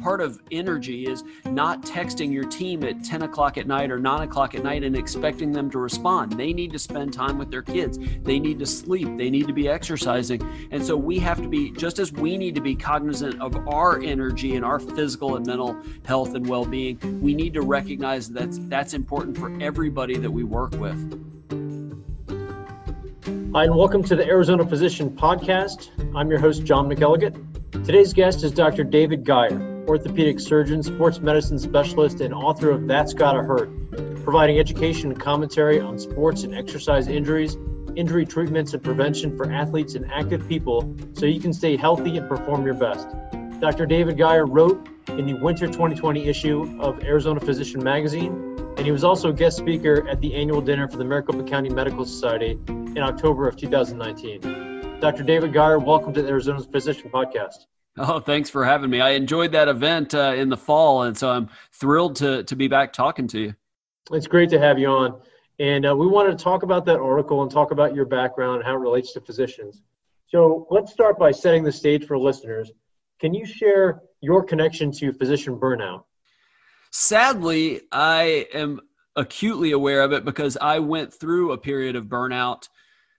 part 0.00 0.20
of 0.20 0.40
energy 0.50 1.06
is 1.06 1.22
not 1.44 1.82
texting 1.82 2.32
your 2.32 2.44
team 2.44 2.82
at 2.84 3.04
10 3.04 3.22
o'clock 3.22 3.58
at 3.58 3.66
night 3.66 3.90
or 3.90 3.98
9 3.98 4.22
o'clock 4.22 4.54
at 4.54 4.64
night 4.64 4.82
and 4.82 4.96
expecting 4.96 5.52
them 5.52 5.70
to 5.70 5.78
respond. 5.78 6.32
They 6.32 6.52
need 6.52 6.72
to 6.72 6.78
spend 6.78 7.12
time 7.12 7.38
with 7.38 7.50
their 7.50 7.62
kids. 7.62 7.98
They 8.22 8.38
need 8.38 8.58
to 8.58 8.66
sleep. 8.66 9.16
They 9.16 9.30
need 9.30 9.46
to 9.46 9.52
be 9.52 9.68
exercising. 9.68 10.42
And 10.70 10.84
so 10.84 10.96
we 10.96 11.18
have 11.18 11.42
to 11.42 11.48
be, 11.48 11.70
just 11.72 11.98
as 11.98 12.12
we 12.12 12.36
need 12.36 12.54
to 12.54 12.60
be 12.60 12.74
cognizant 12.74 13.40
of 13.40 13.56
our 13.68 14.00
energy 14.02 14.56
and 14.56 14.64
our 14.64 14.78
physical 14.78 15.36
and 15.36 15.46
mental 15.46 15.76
health 16.04 16.34
and 16.34 16.46
well 16.46 16.64
being, 16.64 16.98
we 17.20 17.34
need 17.34 17.54
to 17.54 17.62
recognize 17.62 18.28
that 18.30 18.48
that's 18.70 18.94
important 18.94 19.36
for 19.36 19.56
everybody 19.60 20.16
that 20.16 20.30
we 20.30 20.44
work 20.44 20.72
with. 20.72 20.98
Hi, 23.52 23.64
and 23.64 23.74
welcome 23.74 24.04
to 24.04 24.14
the 24.14 24.24
Arizona 24.24 24.64
Physician 24.64 25.10
Podcast. 25.10 25.88
I'm 26.14 26.30
your 26.30 26.38
host, 26.38 26.64
John 26.64 26.88
McElligott. 26.88 27.34
Today's 27.84 28.12
guest 28.12 28.44
is 28.44 28.52
Dr. 28.52 28.84
David 28.84 29.24
Geier, 29.24 29.69
orthopedic 29.90 30.38
surgeon, 30.38 30.84
sports 30.84 31.18
medicine 31.18 31.58
specialist, 31.58 32.20
and 32.20 32.32
author 32.32 32.70
of 32.70 32.86
That's 32.86 33.12
Gotta 33.12 33.42
Hurt, 33.42 33.68
providing 34.22 34.56
education 34.60 35.10
and 35.10 35.20
commentary 35.20 35.80
on 35.80 35.98
sports 35.98 36.44
and 36.44 36.54
exercise 36.54 37.08
injuries, 37.08 37.56
injury 37.96 38.24
treatments, 38.24 38.72
and 38.72 38.80
prevention 38.80 39.36
for 39.36 39.50
athletes 39.50 39.96
and 39.96 40.08
active 40.12 40.46
people 40.46 40.96
so 41.14 41.26
you 41.26 41.40
can 41.40 41.52
stay 41.52 41.76
healthy 41.76 42.16
and 42.16 42.28
perform 42.28 42.64
your 42.64 42.74
best. 42.74 43.08
Dr. 43.58 43.84
David 43.84 44.16
Geier 44.16 44.46
wrote 44.48 44.88
in 45.08 45.26
the 45.26 45.34
winter 45.34 45.66
2020 45.66 46.24
issue 46.24 46.78
of 46.80 47.02
Arizona 47.02 47.40
Physician 47.40 47.82
Magazine 47.82 48.56
and 48.76 48.86
he 48.86 48.92
was 48.92 49.02
also 49.02 49.30
a 49.30 49.32
guest 49.32 49.56
speaker 49.56 50.08
at 50.08 50.20
the 50.20 50.32
annual 50.34 50.60
dinner 50.60 50.88
for 50.88 50.98
the 50.98 51.04
Maricopa 51.04 51.42
County 51.42 51.68
Medical 51.68 52.04
Society 52.04 52.52
in 52.68 52.98
October 52.98 53.48
of 53.48 53.56
2019. 53.56 55.00
Dr. 55.00 55.24
David 55.24 55.52
Geier, 55.52 55.84
welcome 55.84 56.14
to 56.14 56.22
the 56.22 56.28
Arizona 56.28 56.62
Physician 56.62 57.10
Podcast. 57.10 57.66
Oh, 57.98 58.20
thanks 58.20 58.48
for 58.48 58.64
having 58.64 58.90
me. 58.90 59.00
I 59.00 59.10
enjoyed 59.10 59.52
that 59.52 59.68
event 59.68 60.14
uh, 60.14 60.34
in 60.36 60.48
the 60.48 60.56
fall, 60.56 61.02
and 61.02 61.16
so 61.16 61.30
I'm 61.30 61.48
thrilled 61.72 62.16
to 62.16 62.44
to 62.44 62.56
be 62.56 62.68
back 62.68 62.92
talking 62.92 63.26
to 63.28 63.40
you. 63.40 63.54
It's 64.12 64.26
great 64.26 64.50
to 64.50 64.58
have 64.58 64.78
you 64.78 64.88
on, 64.88 65.20
and 65.58 65.86
uh, 65.86 65.94
we 65.94 66.06
wanted 66.06 66.38
to 66.38 66.42
talk 66.42 66.62
about 66.62 66.84
that 66.86 66.98
article 66.98 67.42
and 67.42 67.50
talk 67.50 67.70
about 67.70 67.94
your 67.94 68.06
background 68.06 68.56
and 68.56 68.64
how 68.64 68.74
it 68.74 68.78
relates 68.78 69.12
to 69.14 69.20
physicians. 69.20 69.82
So 70.28 70.66
let's 70.70 70.92
start 70.92 71.18
by 71.18 71.32
setting 71.32 71.64
the 71.64 71.72
stage 71.72 72.06
for 72.06 72.16
listeners. 72.16 72.70
Can 73.20 73.34
you 73.34 73.44
share 73.44 74.02
your 74.20 74.44
connection 74.44 74.92
to 74.92 75.12
physician 75.12 75.58
burnout? 75.58 76.04
Sadly, 76.92 77.82
I 77.92 78.46
am 78.54 78.80
acutely 79.16 79.72
aware 79.72 80.02
of 80.02 80.12
it 80.12 80.24
because 80.24 80.56
I 80.60 80.78
went 80.78 81.12
through 81.12 81.52
a 81.52 81.58
period 81.58 81.96
of 81.96 82.04
burnout. 82.04 82.68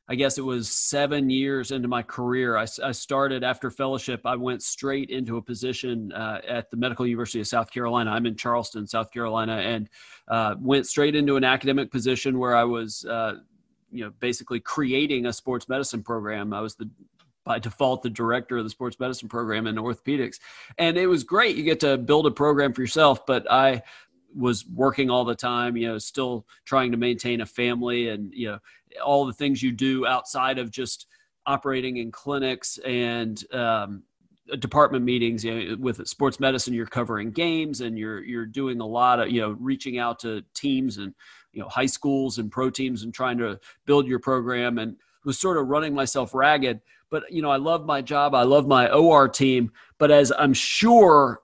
I 0.07 0.16
guess 0.16 0.38
it 0.38 0.41
was 0.41 0.69
seven 0.69 1.30
years 1.30 1.71
into 1.71 1.88
my 1.88 2.02
career. 2.02 2.57
I, 2.57 2.66
I 2.83 2.91
started 2.91 3.44
after 3.44 3.69
fellowship. 3.71 4.21
I 4.25 4.35
went 4.35 4.61
straight 4.61 5.09
into 5.09 5.38
a 5.38 5.41
position 5.41 6.11
uh, 6.11 6.41
at 6.45 6.69
the 6.69 6.77
Medical 6.77 7.08
University 7.08 7.39
of 7.39 7.47
South 7.47 7.71
Carolina. 7.71 8.11
I'm 8.11 8.25
in 8.25 8.35
Charleston, 8.35 8.85
South 8.88 9.11
Carolina, 9.11 9.58
and 9.58 9.89
uh, 10.27 10.55
went 10.59 10.88
straight 10.88 11.16
into 11.16 11.38
an 11.38 11.43
academic 11.43 11.91
position 11.91 12.39
where 12.39 12.55
I 12.55 12.63
was, 12.63 13.05
uh, 13.05 13.35
you 13.91 14.03
know, 14.03 14.11
basically 14.19 14.59
creating 14.59 15.27
a 15.27 15.33
sports 15.33 15.69
medicine 15.69 16.03
program. 16.03 16.53
I 16.53 16.61
was 16.61 16.75
the 16.75 16.89
by 17.43 17.58
default 17.58 18.03
the 18.03 18.09
director 18.09 18.58
of 18.58 18.63
the 18.63 18.69
sports 18.69 18.99
medicine 18.99 19.27
program 19.27 19.65
in 19.65 19.75
orthopedics 19.75 20.39
and 20.77 20.95
it 20.95 21.08
was 21.08 21.23
great 21.23 21.55
you 21.55 21.63
get 21.63 21.80
to 21.80 21.97
build 21.97 22.27
a 22.27 22.31
program 22.31 22.71
for 22.71 22.81
yourself 22.81 23.25
but 23.25 23.49
i 23.52 23.81
was 24.35 24.65
working 24.67 25.09
all 25.09 25.25
the 25.25 25.35
time 25.35 25.75
you 25.75 25.87
know 25.87 25.97
still 25.97 26.45
trying 26.65 26.91
to 26.91 26.97
maintain 26.97 27.41
a 27.41 27.45
family 27.45 28.09
and 28.09 28.33
you 28.33 28.47
know 28.47 28.59
all 29.03 29.25
the 29.25 29.33
things 29.33 29.61
you 29.61 29.71
do 29.71 30.05
outside 30.05 30.57
of 30.57 30.71
just 30.71 31.07
operating 31.45 31.97
in 31.97 32.11
clinics 32.11 32.77
and 32.79 33.43
um, 33.53 34.03
department 34.59 35.03
meetings 35.03 35.43
you 35.43 35.71
know, 35.71 35.77
with 35.79 36.05
sports 36.07 36.39
medicine 36.39 36.73
you're 36.73 36.85
covering 36.85 37.31
games 37.31 37.81
and 37.81 37.97
you're 37.97 38.23
you're 38.23 38.45
doing 38.45 38.79
a 38.79 38.85
lot 38.85 39.19
of 39.19 39.29
you 39.29 39.41
know 39.41 39.55
reaching 39.59 39.97
out 39.97 40.19
to 40.19 40.43
teams 40.53 40.97
and 40.97 41.13
you 41.53 41.61
know 41.61 41.67
high 41.69 41.85
schools 41.85 42.37
and 42.37 42.52
pro 42.52 42.69
teams 42.69 43.03
and 43.03 43.14
trying 43.14 43.37
to 43.37 43.59
build 43.86 44.08
your 44.08 44.20
program 44.20 44.77
and 44.77 44.95
was 45.25 45.37
sort 45.37 45.58
of 45.58 45.67
running 45.67 45.93
myself 45.93 46.33
ragged 46.33 46.80
but 47.11 47.31
you 47.31 47.43
know, 47.43 47.52
I 47.52 47.58
love 47.58 47.86
my 47.86 48.02
job. 48.02 48.33
I 48.33 48.43
love 48.43 48.65
my 48.65 48.89
OR 48.89 49.27
team. 49.27 49.71
But 49.99 50.09
as 50.09 50.31
I'm 50.31 50.53
sure 50.53 51.41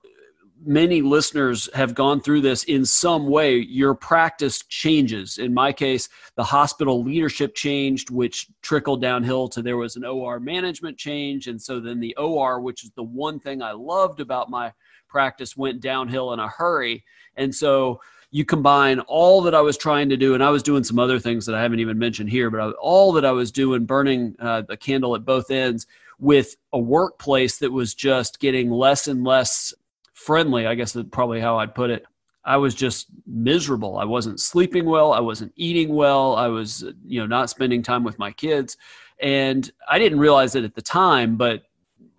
many 0.65 1.01
listeners 1.01 1.69
have 1.73 1.93
gone 1.93 2.19
through 2.19 2.41
this 2.41 2.63
in 2.63 2.85
some 2.85 3.27
way, 3.27 3.57
your 3.57 3.93
practice 3.93 4.63
changes. 4.69 5.37
In 5.37 5.53
my 5.53 5.71
case, 5.71 6.09
the 6.35 6.43
hospital 6.43 7.03
leadership 7.03 7.55
changed, 7.55 8.09
which 8.09 8.47
trickled 8.61 9.01
downhill 9.01 9.47
to 9.49 9.61
there 9.61 9.77
was 9.77 9.95
an 9.95 10.05
OR 10.05 10.39
management 10.39 10.97
change. 10.97 11.47
And 11.47 11.61
so 11.61 11.79
then 11.79 11.99
the 11.99 12.15
OR, 12.15 12.61
which 12.61 12.83
is 12.83 12.91
the 12.95 13.03
one 13.03 13.39
thing 13.39 13.61
I 13.61 13.71
loved 13.71 14.19
about 14.19 14.49
my 14.49 14.73
practice, 15.07 15.55
went 15.55 15.81
downhill 15.81 16.33
in 16.33 16.39
a 16.39 16.47
hurry. 16.47 17.03
And 17.35 17.53
so 17.53 18.01
you 18.31 18.43
combine 18.43 18.99
all 19.01 19.41
that 19.43 19.55
I 19.55 19.61
was 19.61 19.77
trying 19.77 20.09
to 20.09 20.17
do, 20.17 20.33
and 20.33 20.43
I 20.43 20.49
was 20.49 20.63
doing 20.63 20.83
some 20.83 20.99
other 20.99 21.19
things 21.19 21.45
that 21.45 21.55
I 21.55 21.61
haven't 21.61 21.79
even 21.79 21.97
mentioned 21.97 22.29
here, 22.29 22.49
but 22.49 22.73
all 22.73 23.13
that 23.13 23.25
I 23.25 23.31
was 23.31 23.51
doing, 23.51 23.85
burning 23.85 24.35
uh, 24.39 24.63
the 24.63 24.75
candle 24.75 25.15
at 25.15 25.23
both 25.23 25.49
ends, 25.49 25.87
with 26.19 26.57
a 26.73 26.79
workplace 26.79 27.57
that 27.59 27.71
was 27.71 27.93
just 27.93 28.39
getting 28.39 28.69
less 28.69 29.07
and 29.07 29.23
less 29.23 29.73
friendly. 30.17 30.67
I 30.67 30.75
guess 30.75 30.93
that's 30.93 31.09
probably 31.11 31.39
how 31.39 31.57
I'd 31.57 31.75
put 31.75 31.89
it. 31.89 32.05
I 32.45 32.57
was 32.57 32.73
just 32.73 33.07
miserable. 33.25 33.97
I 33.97 34.05
wasn't 34.05 34.39
sleeping 34.39 34.85
well. 34.85 35.11
I 35.11 35.19
wasn't 35.19 35.51
eating 35.55 35.93
well. 35.93 36.35
I 36.35 36.47
was, 36.47 36.85
you 37.05 37.19
know, 37.19 37.27
not 37.27 37.49
spending 37.49 37.83
time 37.83 38.03
with 38.03 38.17
my 38.17 38.31
kids. 38.31 38.77
And 39.19 39.69
I 39.89 39.99
didn't 39.99 40.19
realize 40.19 40.55
it 40.55 40.63
at 40.63 40.75
the 40.75 40.81
time, 40.81 41.35
but 41.35 41.63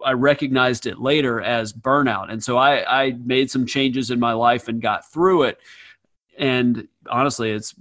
I 0.04 0.12
recognized 0.12 0.87
it 0.87 1.00
later 1.00 1.41
as 1.41 1.72
burnout. 1.72 2.31
And 2.31 2.42
so 2.42 2.58
I, 2.58 3.04
I 3.04 3.12
made 3.25 3.50
some 3.50 3.66
changes 3.66 4.10
in 4.10 4.20
my 4.20 4.32
life 4.32 4.69
and 4.69 4.82
got 4.82 5.10
through 5.10 5.44
it 5.44 5.58
and 6.38 6.87
honestly 7.10 7.50
it's 7.50 7.75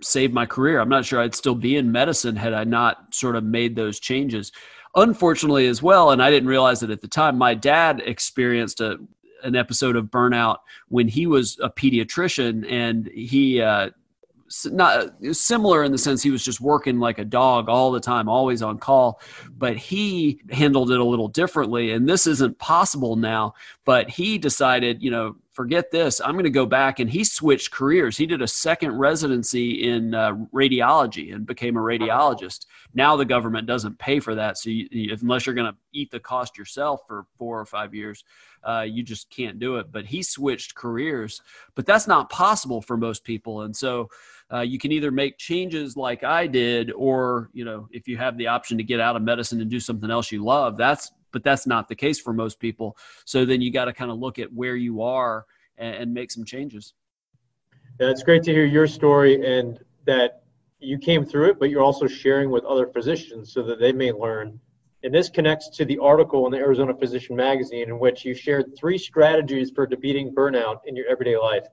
saved 0.00 0.32
my 0.32 0.46
career 0.46 0.80
i'm 0.80 0.88
not 0.88 1.04
sure 1.04 1.20
i'd 1.20 1.34
still 1.34 1.54
be 1.54 1.76
in 1.76 1.90
medicine 1.90 2.36
had 2.36 2.52
i 2.52 2.62
not 2.62 3.12
sort 3.12 3.34
of 3.34 3.42
made 3.42 3.74
those 3.74 3.98
changes 3.98 4.52
unfortunately 4.96 5.66
as 5.66 5.82
well 5.82 6.10
and 6.10 6.22
i 6.22 6.30
didn't 6.30 6.48
realize 6.48 6.82
it 6.82 6.90
at 6.90 7.00
the 7.00 7.08
time 7.08 7.36
my 7.36 7.54
dad 7.54 8.02
experienced 8.04 8.80
a 8.80 8.98
an 9.42 9.56
episode 9.56 9.96
of 9.96 10.06
burnout 10.06 10.58
when 10.88 11.08
he 11.08 11.26
was 11.26 11.58
a 11.62 11.70
pediatrician 11.70 12.70
and 12.70 13.08
he 13.08 13.60
uh, 13.60 13.90
not 14.66 15.12
similar 15.32 15.82
in 15.84 15.92
the 15.92 15.98
sense 15.98 16.22
he 16.22 16.30
was 16.30 16.44
just 16.44 16.60
working 16.60 16.98
like 16.98 17.18
a 17.18 17.24
dog 17.24 17.68
all 17.68 17.90
the 17.90 18.00
time, 18.00 18.28
always 18.28 18.62
on 18.62 18.78
call, 18.78 19.20
but 19.56 19.76
he 19.76 20.40
handled 20.50 20.90
it 20.90 21.00
a 21.00 21.04
little 21.04 21.28
differently. 21.28 21.92
And 21.92 22.08
this 22.08 22.26
isn't 22.26 22.58
possible 22.58 23.16
now, 23.16 23.54
but 23.84 24.10
he 24.10 24.38
decided, 24.38 25.02
you 25.02 25.10
know, 25.10 25.36
forget 25.52 25.90
this. 25.90 26.20
I'm 26.20 26.32
going 26.32 26.44
to 26.44 26.50
go 26.50 26.66
back. 26.66 26.98
And 26.98 27.10
he 27.10 27.24
switched 27.24 27.70
careers. 27.70 28.16
He 28.16 28.26
did 28.26 28.42
a 28.42 28.48
second 28.48 28.92
residency 28.98 29.88
in 29.88 30.14
uh, 30.14 30.34
radiology 30.52 31.34
and 31.34 31.46
became 31.46 31.76
a 31.76 31.80
radiologist. 31.80 32.66
Now 32.94 33.16
the 33.16 33.24
government 33.24 33.66
doesn't 33.66 33.98
pay 33.98 34.18
for 34.18 34.34
that. 34.34 34.58
So 34.58 34.70
you, 34.70 34.88
unless 35.20 35.46
you're 35.46 35.54
going 35.54 35.70
to 35.70 35.78
eat 35.92 36.10
the 36.10 36.20
cost 36.20 36.56
yourself 36.56 37.00
for 37.06 37.26
four 37.38 37.60
or 37.60 37.66
five 37.66 37.94
years, 37.94 38.24
uh, 38.64 38.86
you 38.88 39.02
just 39.02 39.28
can't 39.30 39.58
do 39.58 39.76
it. 39.76 39.92
But 39.92 40.06
he 40.06 40.22
switched 40.22 40.74
careers. 40.74 41.40
But 41.74 41.86
that's 41.86 42.06
not 42.06 42.30
possible 42.30 42.80
for 42.80 42.96
most 42.96 43.24
people. 43.24 43.62
And 43.62 43.76
so 43.76 44.08
uh, 44.52 44.60
you 44.60 44.78
can 44.78 44.92
either 44.92 45.10
make 45.10 45.38
changes 45.38 45.96
like 45.96 46.24
I 46.24 46.46
did, 46.46 46.92
or 46.92 47.50
you 47.52 47.64
know, 47.64 47.88
if 47.90 48.06
you 48.06 48.16
have 48.18 48.36
the 48.36 48.48
option 48.48 48.76
to 48.78 48.84
get 48.84 49.00
out 49.00 49.16
of 49.16 49.22
medicine 49.22 49.60
and 49.60 49.70
do 49.70 49.80
something 49.80 50.10
else 50.10 50.30
you 50.30 50.44
love, 50.44 50.76
that's 50.76 51.10
but 51.32 51.42
that's 51.42 51.66
not 51.66 51.88
the 51.88 51.94
case 51.94 52.20
for 52.20 52.32
most 52.32 52.60
people. 52.60 52.96
So 53.24 53.44
then 53.44 53.60
you 53.60 53.72
got 53.72 53.86
to 53.86 53.92
kind 53.92 54.10
of 54.10 54.18
look 54.18 54.38
at 54.38 54.52
where 54.52 54.76
you 54.76 55.02
are 55.02 55.46
and, 55.76 55.94
and 55.96 56.14
make 56.14 56.30
some 56.30 56.44
changes. 56.44 56.94
Yeah, 58.00 58.10
it's 58.10 58.22
great 58.22 58.42
to 58.44 58.52
hear 58.52 58.64
your 58.64 58.86
story 58.86 59.44
and 59.58 59.78
that 60.06 60.42
you 60.80 60.98
came 60.98 61.24
through 61.24 61.50
it, 61.50 61.58
but 61.58 61.70
you're 61.70 61.82
also 61.82 62.06
sharing 62.06 62.50
with 62.50 62.64
other 62.64 62.86
physicians 62.86 63.52
so 63.52 63.62
that 63.62 63.78
they 63.78 63.92
may 63.92 64.12
learn. 64.12 64.58
And 65.04 65.12
this 65.12 65.28
connects 65.28 65.68
to 65.70 65.84
the 65.84 65.98
article 65.98 66.46
in 66.46 66.52
the 66.52 66.58
Arizona 66.58 66.94
Physician 66.94 67.34
Magazine 67.34 67.88
in 67.88 67.98
which 67.98 68.24
you 68.24 68.34
shared 68.34 68.76
three 68.76 68.98
strategies 68.98 69.70
for 69.70 69.86
defeating 69.86 70.34
burnout 70.34 70.80
in 70.86 70.94
your 70.94 71.06
everyday 71.08 71.36
life. 71.36 71.66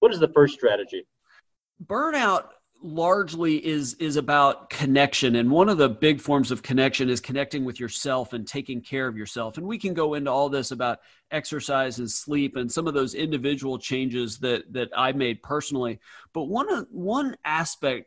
What 0.00 0.12
is 0.12 0.20
the 0.20 0.28
first 0.28 0.54
strategy? 0.54 1.06
Burnout 1.84 2.50
largely 2.82 3.64
is 3.64 3.94
is 3.94 4.16
about 4.16 4.70
connection. 4.70 5.36
And 5.36 5.50
one 5.50 5.68
of 5.68 5.78
the 5.78 5.88
big 5.88 6.20
forms 6.20 6.50
of 6.50 6.62
connection 6.62 7.08
is 7.08 7.20
connecting 7.20 7.64
with 7.64 7.80
yourself 7.80 8.32
and 8.32 8.46
taking 8.46 8.80
care 8.80 9.06
of 9.06 9.16
yourself. 9.16 9.58
And 9.58 9.66
we 9.66 9.78
can 9.78 9.94
go 9.94 10.14
into 10.14 10.30
all 10.30 10.48
this 10.48 10.70
about 10.70 11.00
exercise 11.30 11.98
and 11.98 12.10
sleep 12.10 12.56
and 12.56 12.70
some 12.70 12.86
of 12.86 12.94
those 12.94 13.14
individual 13.14 13.78
changes 13.78 14.38
that 14.38 14.72
that 14.72 14.90
I 14.96 15.12
made 15.12 15.42
personally. 15.42 16.00
But 16.32 16.44
one 16.44 16.86
one 16.90 17.36
aspect 17.44 18.06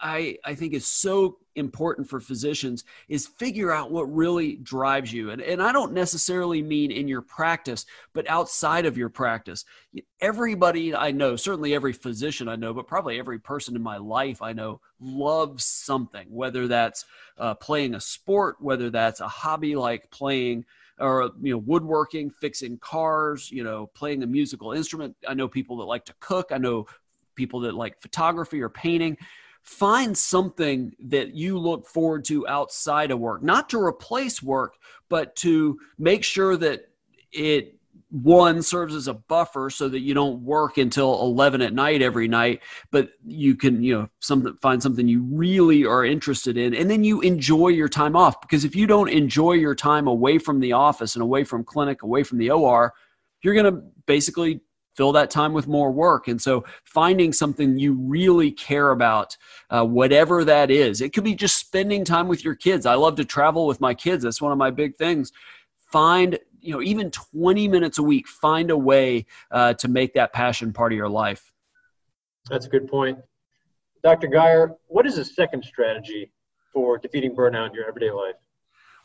I, 0.00 0.38
I 0.44 0.54
think 0.54 0.74
is 0.74 0.86
so 0.86 1.38
important 1.60 2.08
for 2.08 2.18
physicians 2.18 2.84
is 3.08 3.28
figure 3.28 3.70
out 3.70 3.92
what 3.92 4.12
really 4.12 4.56
drives 4.56 5.12
you. 5.12 5.30
And, 5.30 5.40
and 5.40 5.62
I 5.62 5.70
don't 5.70 5.92
necessarily 5.92 6.62
mean 6.62 6.90
in 6.90 7.06
your 7.06 7.22
practice, 7.22 7.86
but 8.12 8.28
outside 8.28 8.86
of 8.86 8.98
your 8.98 9.08
practice. 9.08 9.64
Everybody 10.20 10.94
I 10.94 11.12
know, 11.12 11.36
certainly 11.36 11.74
every 11.74 11.92
physician 11.92 12.48
I 12.48 12.56
know, 12.56 12.74
but 12.74 12.88
probably 12.88 13.18
every 13.18 13.38
person 13.38 13.76
in 13.76 13.82
my 13.82 13.98
life 13.98 14.42
I 14.42 14.52
know 14.52 14.80
loves 14.98 15.64
something, 15.64 16.26
whether 16.28 16.66
that's 16.66 17.04
uh, 17.38 17.54
playing 17.54 17.94
a 17.94 18.00
sport, 18.00 18.56
whether 18.60 18.90
that's 18.90 19.20
a 19.20 19.28
hobby 19.28 19.76
like 19.76 20.10
playing 20.10 20.64
or 20.98 21.30
you 21.40 21.52
know 21.52 21.58
woodworking 21.58 22.30
fixing 22.30 22.76
cars 22.76 23.50
you 23.50 23.64
know 23.64 23.86
playing 23.94 24.22
a 24.22 24.26
musical 24.26 24.72
instrument 24.72 25.16
i 25.26 25.32
know 25.32 25.48
people 25.48 25.78
that 25.78 25.84
like 25.84 26.04
to 26.04 26.12
cook 26.20 26.48
i 26.52 26.58
know 26.58 26.86
people 27.34 27.60
that 27.60 27.74
like 27.74 28.00
photography 28.02 28.60
or 28.60 28.68
painting 28.68 29.16
find 29.62 30.16
something 30.16 30.92
that 30.98 31.34
you 31.34 31.58
look 31.58 31.86
forward 31.86 32.24
to 32.24 32.46
outside 32.48 33.10
of 33.10 33.18
work 33.18 33.42
not 33.42 33.68
to 33.68 33.78
replace 33.78 34.42
work 34.42 34.74
but 35.08 35.34
to 35.36 35.78
make 35.98 36.24
sure 36.24 36.56
that 36.56 36.86
it 37.32 37.76
one 38.10 38.60
serves 38.60 38.94
as 38.94 39.06
a 39.06 39.14
buffer 39.14 39.70
so 39.70 39.88
that 39.88 40.00
you 40.00 40.14
don't 40.14 40.42
work 40.42 40.78
until 40.78 41.20
11 41.20 41.62
at 41.62 41.72
night 41.72 42.02
every 42.02 42.26
night 42.26 42.60
but 42.90 43.10
you 43.24 43.54
can 43.54 43.82
you 43.82 43.96
know 43.96 44.08
something 44.18 44.56
find 44.60 44.82
something 44.82 45.06
you 45.06 45.22
really 45.30 45.84
are 45.84 46.04
interested 46.04 46.56
in 46.56 46.74
and 46.74 46.90
then 46.90 47.04
you 47.04 47.20
enjoy 47.20 47.68
your 47.68 47.88
time 47.88 48.16
off 48.16 48.40
because 48.40 48.64
if 48.64 48.74
you 48.74 48.86
don't 48.86 49.08
enjoy 49.08 49.52
your 49.52 49.76
time 49.76 50.08
away 50.08 50.38
from 50.38 50.58
the 50.58 50.72
office 50.72 51.14
and 51.14 51.22
away 51.22 51.44
from 51.44 51.62
clinic 51.62 52.02
away 52.02 52.24
from 52.24 52.38
the 52.38 52.50
OR 52.50 52.92
you're 53.42 53.54
going 53.54 53.72
to 53.72 53.80
basically 54.06 54.60
fill 55.00 55.12
that 55.12 55.30
time 55.30 55.54
with 55.54 55.66
more 55.66 55.90
work. 55.90 56.28
And 56.28 56.38
so 56.38 56.62
finding 56.84 57.32
something 57.32 57.78
you 57.78 57.94
really 57.94 58.52
care 58.52 58.90
about 58.90 59.34
uh, 59.70 59.82
whatever 59.82 60.44
that 60.44 60.70
is 60.70 61.00
it 61.00 61.14
could 61.14 61.24
be 61.24 61.34
just 61.34 61.56
spending 61.56 62.04
time 62.04 62.28
with 62.28 62.44
your 62.44 62.54
kids. 62.54 62.84
I 62.84 62.96
love 62.96 63.14
to 63.14 63.24
travel 63.24 63.66
with 63.66 63.80
my 63.80 63.94
kids. 63.94 64.24
That's 64.24 64.42
one 64.42 64.52
of 64.52 64.58
my 64.58 64.70
big 64.70 64.98
things. 64.98 65.32
Find 65.90 66.38
you 66.60 66.74
know 66.74 66.82
even 66.82 67.10
20 67.10 67.66
minutes 67.66 67.96
a 67.96 68.02
week 68.02 68.28
find 68.28 68.70
a 68.70 68.76
way 68.76 69.24
uh, 69.50 69.72
to 69.72 69.88
make 69.88 70.12
that 70.12 70.34
passion 70.34 70.70
part 70.70 70.92
of 70.92 70.98
your 70.98 71.08
life. 71.08 71.50
That's 72.50 72.66
a 72.66 72.68
good 72.68 72.86
point. 72.86 73.18
Dr 74.04 74.28
geier 74.28 74.76
what 74.88 75.06
is 75.06 75.16
a 75.16 75.24
second 75.24 75.64
strategy 75.64 76.30
for 76.74 76.98
defeating 76.98 77.34
burnout 77.34 77.70
in 77.70 77.74
your 77.74 77.88
everyday 77.88 78.10
life? 78.10 78.34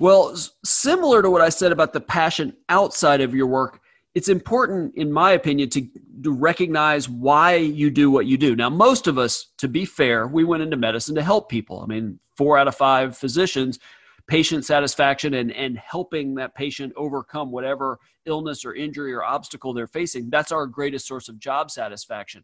Well 0.01 0.35
similar 0.65 1.21
to 1.21 1.29
what 1.29 1.41
i 1.41 1.47
said 1.47 1.71
about 1.71 1.93
the 1.93 2.01
passion 2.01 2.53
outside 2.67 3.21
of 3.21 3.33
your 3.33 3.47
work 3.47 3.79
it's 4.15 4.29
important 4.29 4.95
in 4.95 5.11
my 5.11 5.31
opinion 5.31 5.69
to, 5.69 5.87
to 6.23 6.31
recognize 6.31 7.07
why 7.07 7.55
you 7.55 7.91
do 7.91 8.09
what 8.09 8.25
you 8.25 8.37
do 8.37 8.55
now 8.55 8.69
most 8.69 9.07
of 9.07 9.17
us 9.17 9.47
to 9.57 9.67
be 9.67 9.85
fair 9.85 10.27
we 10.27 10.43
went 10.43 10.63
into 10.63 10.77
medicine 10.77 11.15
to 11.15 11.23
help 11.23 11.49
people 11.49 11.81
i 11.81 11.85
mean 11.85 12.19
four 12.35 12.57
out 12.57 12.67
of 12.67 12.75
five 12.75 13.17
physicians 13.17 13.79
patient 14.27 14.65
satisfaction 14.65 15.35
and, 15.35 15.51
and 15.51 15.77
helping 15.77 16.35
that 16.35 16.55
patient 16.55 16.91
overcome 16.95 17.51
whatever 17.51 17.99
illness 18.25 18.65
or 18.65 18.73
injury 18.73 19.13
or 19.13 19.23
obstacle 19.23 19.73
they're 19.73 19.87
facing. 19.87 20.29
That's 20.29 20.51
our 20.51 20.65
greatest 20.65 21.07
source 21.07 21.29
of 21.29 21.39
job 21.39 21.69
satisfaction. 21.69 22.43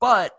But 0.00 0.32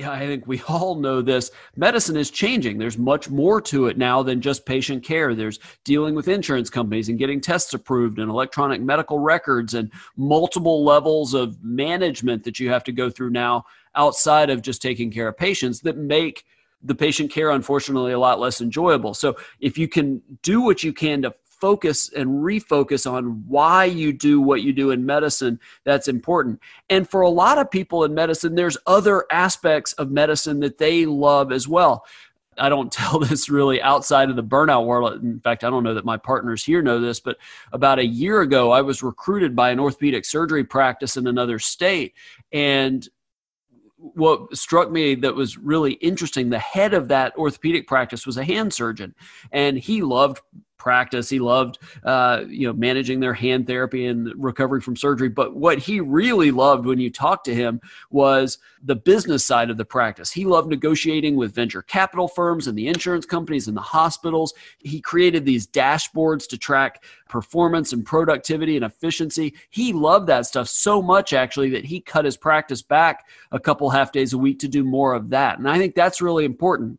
yeah, 0.00 0.12
I 0.12 0.26
think 0.26 0.46
we 0.46 0.62
all 0.68 0.94
know 0.94 1.20
this. 1.20 1.50
Medicine 1.76 2.16
is 2.16 2.30
changing. 2.30 2.78
There's 2.78 2.96
much 2.96 3.28
more 3.28 3.60
to 3.62 3.86
it 3.86 3.98
now 3.98 4.22
than 4.22 4.40
just 4.40 4.64
patient 4.64 5.04
care. 5.04 5.34
There's 5.34 5.58
dealing 5.84 6.14
with 6.14 6.28
insurance 6.28 6.70
companies 6.70 7.08
and 7.08 7.18
getting 7.18 7.40
tests 7.40 7.74
approved 7.74 8.18
and 8.18 8.30
electronic 8.30 8.80
medical 8.80 9.18
records 9.18 9.74
and 9.74 9.92
multiple 10.16 10.84
levels 10.84 11.34
of 11.34 11.62
management 11.62 12.44
that 12.44 12.58
you 12.58 12.70
have 12.70 12.84
to 12.84 12.92
go 12.92 13.10
through 13.10 13.30
now 13.30 13.64
outside 13.94 14.48
of 14.48 14.62
just 14.62 14.80
taking 14.80 15.10
care 15.10 15.28
of 15.28 15.36
patients 15.36 15.80
that 15.80 15.96
make 15.96 16.44
the 16.82 16.94
patient 16.94 17.30
care 17.30 17.50
unfortunately 17.50 18.12
a 18.12 18.18
lot 18.18 18.40
less 18.40 18.62
enjoyable 18.62 19.12
so 19.12 19.36
if 19.58 19.76
you 19.76 19.86
can 19.86 20.22
do 20.42 20.62
what 20.62 20.82
you 20.82 20.92
can 20.94 21.20
to 21.20 21.34
focus 21.60 22.10
and 22.12 22.28
refocus 22.28 23.10
on 23.10 23.44
why 23.46 23.84
you 23.84 24.12
do 24.12 24.40
what 24.40 24.62
you 24.62 24.72
do 24.72 24.90
in 24.90 25.04
medicine 25.04 25.58
that's 25.84 26.08
important 26.08 26.58
and 26.88 27.08
for 27.08 27.20
a 27.20 27.28
lot 27.28 27.58
of 27.58 27.70
people 27.70 28.04
in 28.04 28.14
medicine 28.14 28.54
there's 28.54 28.78
other 28.86 29.24
aspects 29.30 29.92
of 29.94 30.10
medicine 30.10 30.60
that 30.60 30.78
they 30.78 31.06
love 31.06 31.52
as 31.52 31.68
well 31.68 32.04
I 32.58 32.68
don't 32.68 32.92
tell 32.92 33.18
this 33.18 33.48
really 33.48 33.80
outside 33.80 34.28
of 34.28 34.36
the 34.36 34.44
burnout 34.44 34.84
world. 34.84 35.22
In 35.22 35.40
fact, 35.40 35.64
I 35.64 35.70
don't 35.70 35.84
know 35.84 35.94
that 35.94 36.04
my 36.04 36.16
partners 36.16 36.64
here 36.64 36.82
know 36.82 37.00
this, 37.00 37.18
but 37.18 37.38
about 37.72 37.98
a 37.98 38.04
year 38.04 38.42
ago, 38.42 38.70
I 38.70 38.82
was 38.82 39.02
recruited 39.02 39.56
by 39.56 39.70
an 39.70 39.80
orthopedic 39.80 40.24
surgery 40.24 40.64
practice 40.64 41.16
in 41.16 41.26
another 41.26 41.58
state. 41.58 42.14
And 42.52 43.08
what 43.96 44.56
struck 44.56 44.90
me 44.90 45.14
that 45.14 45.34
was 45.34 45.58
really 45.58 45.92
interesting 45.94 46.48
the 46.48 46.58
head 46.58 46.94
of 46.94 47.08
that 47.08 47.36
orthopedic 47.36 47.86
practice 47.86 48.26
was 48.26 48.38
a 48.38 48.44
hand 48.44 48.72
surgeon 48.72 49.14
and 49.52 49.76
he 49.76 50.00
loved 50.00 50.40
practice. 50.80 51.28
He 51.28 51.38
loved, 51.38 51.78
uh, 52.02 52.44
you 52.48 52.66
know, 52.66 52.72
managing 52.72 53.20
their 53.20 53.34
hand 53.34 53.68
therapy 53.68 54.06
and 54.06 54.32
recovery 54.36 54.80
from 54.80 54.96
surgery. 54.96 55.28
But 55.28 55.54
what 55.54 55.78
he 55.78 56.00
really 56.00 56.50
loved 56.50 56.86
when 56.86 56.98
you 56.98 57.10
talked 57.10 57.44
to 57.44 57.54
him 57.54 57.80
was 58.10 58.58
the 58.82 58.96
business 58.96 59.44
side 59.44 59.70
of 59.70 59.76
the 59.76 59.84
practice. 59.84 60.32
He 60.32 60.44
loved 60.44 60.68
negotiating 60.68 61.36
with 61.36 61.54
venture 61.54 61.82
capital 61.82 62.26
firms 62.26 62.66
and 62.66 62.76
the 62.76 62.88
insurance 62.88 63.26
companies 63.26 63.68
and 63.68 63.76
the 63.76 63.82
hospitals. 63.82 64.54
He 64.78 65.00
created 65.00 65.44
these 65.44 65.66
dashboards 65.66 66.48
to 66.48 66.58
track 66.58 67.04
performance 67.28 67.92
and 67.92 68.04
productivity 68.04 68.76
and 68.76 68.84
efficiency. 68.84 69.54
He 69.68 69.92
loved 69.92 70.26
that 70.28 70.46
stuff 70.46 70.68
so 70.68 71.02
much, 71.02 71.32
actually, 71.34 71.70
that 71.70 71.84
he 71.84 72.00
cut 72.00 72.24
his 72.24 72.38
practice 72.38 72.82
back 72.82 73.26
a 73.52 73.60
couple 73.60 73.90
half 73.90 74.12
days 74.12 74.32
a 74.32 74.38
week 74.38 74.58
to 74.60 74.68
do 74.68 74.82
more 74.82 75.12
of 75.12 75.28
that. 75.30 75.58
And 75.58 75.68
I 75.68 75.76
think 75.76 75.94
that's 75.94 76.22
really 76.22 76.46
important 76.46 76.98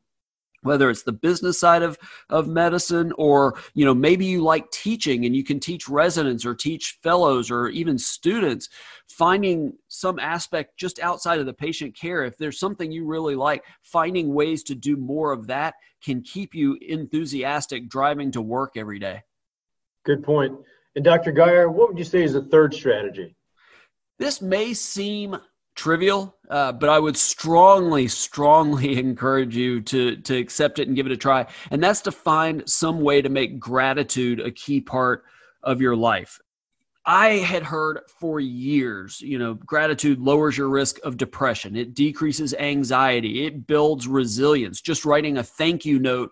whether 0.63 0.90
it's 0.90 1.04
the 1.04 1.12
business 1.12 1.60
side 1.60 1.84
of, 1.84 1.98
of 2.30 2.48
medicine 2.48 3.12
or 3.18 3.56
you 3.74 3.86
know 3.86 3.94
maybe 3.94 4.25
you 4.25 4.42
like 4.42 4.69
teaching 4.72 5.25
and 5.25 5.36
you 5.36 5.44
can 5.44 5.60
teach 5.60 5.90
residents 5.90 6.46
or 6.46 6.56
teach 6.56 7.00
fellows 7.02 7.52
or 7.52 7.69
even 7.69 7.98
students 7.98 8.69
finding 9.10 9.74
some 9.88 10.19
aspect 10.19 10.78
just 10.78 11.00
outside 11.00 11.40
of 11.40 11.46
the 11.46 11.54
patient 11.54 11.96
care. 11.96 12.24
If 12.24 12.38
there's 12.38 12.60
something 12.60 12.92
you 12.92 13.06
really 13.06 13.36
like 13.36 13.63
finding 13.81 14.34
ways 14.34 14.63
to 14.63 14.75
do 14.75 14.96
more 14.96 15.31
of 15.31 15.48
that 15.48 15.75
can 16.04 16.22
keep 16.22 16.56
you 16.56 16.78
enthusiastic 16.81 17.90
driving 17.90 18.31
to 18.31 18.42
work 18.42 18.74
every 18.75 19.00
day. 19.00 19.22
Good 20.06 20.24
point. 20.24 20.57
And 20.96 21.06
dr 21.06 21.31
geier 21.31 21.69
what 21.69 21.90
would 21.90 21.98
you 21.98 22.04
say 22.04 22.24
is 22.24 22.34
the 22.34 22.42
third 22.42 22.74
strategy? 22.74 23.36
This 24.18 24.42
may 24.42 24.74
seem 24.74 25.36
trivial, 25.75 26.35
uh, 26.50 26.71
but 26.71 26.89
I 26.89 27.00
would 27.00 27.18
strongly, 27.18 28.07
strongly 28.07 28.97
encourage 29.00 29.56
you 29.56 29.81
to 29.81 30.18
to 30.18 30.38
accept 30.38 30.79
it 30.79 30.88
and 30.88 30.95
give 30.95 31.06
it 31.06 31.12
a 31.12 31.18
try. 31.18 31.45
And 31.71 31.83
that's 31.83 32.01
to 32.01 32.12
find 32.12 32.68
some 32.69 33.01
way 33.01 33.21
to 33.21 33.29
make 33.29 33.59
gratitude 33.59 34.39
a 34.39 34.51
key 34.51 34.81
part 34.81 35.23
of 35.63 35.81
your 35.81 35.95
life. 35.95 36.39
I 37.06 37.38
had 37.38 37.63
heard 37.63 38.01
for 38.19 38.39
years, 38.39 39.21
you 39.21 39.39
know, 39.39 39.56
gratitude 39.56 40.19
lowers 40.19 40.56
your 40.56 40.69
risk 40.69 41.00
of 41.03 41.18
depression. 41.18 41.75
It 41.75 41.95
decreases 41.95 42.53
anxiety. 42.53 43.45
It 43.45 43.65
builds 43.65 44.07
resilience. 44.07 44.81
Just 44.81 45.03
writing 45.03 45.38
a 45.38 45.44
thank 45.44 45.83
you 45.83 45.97
note 45.97 46.31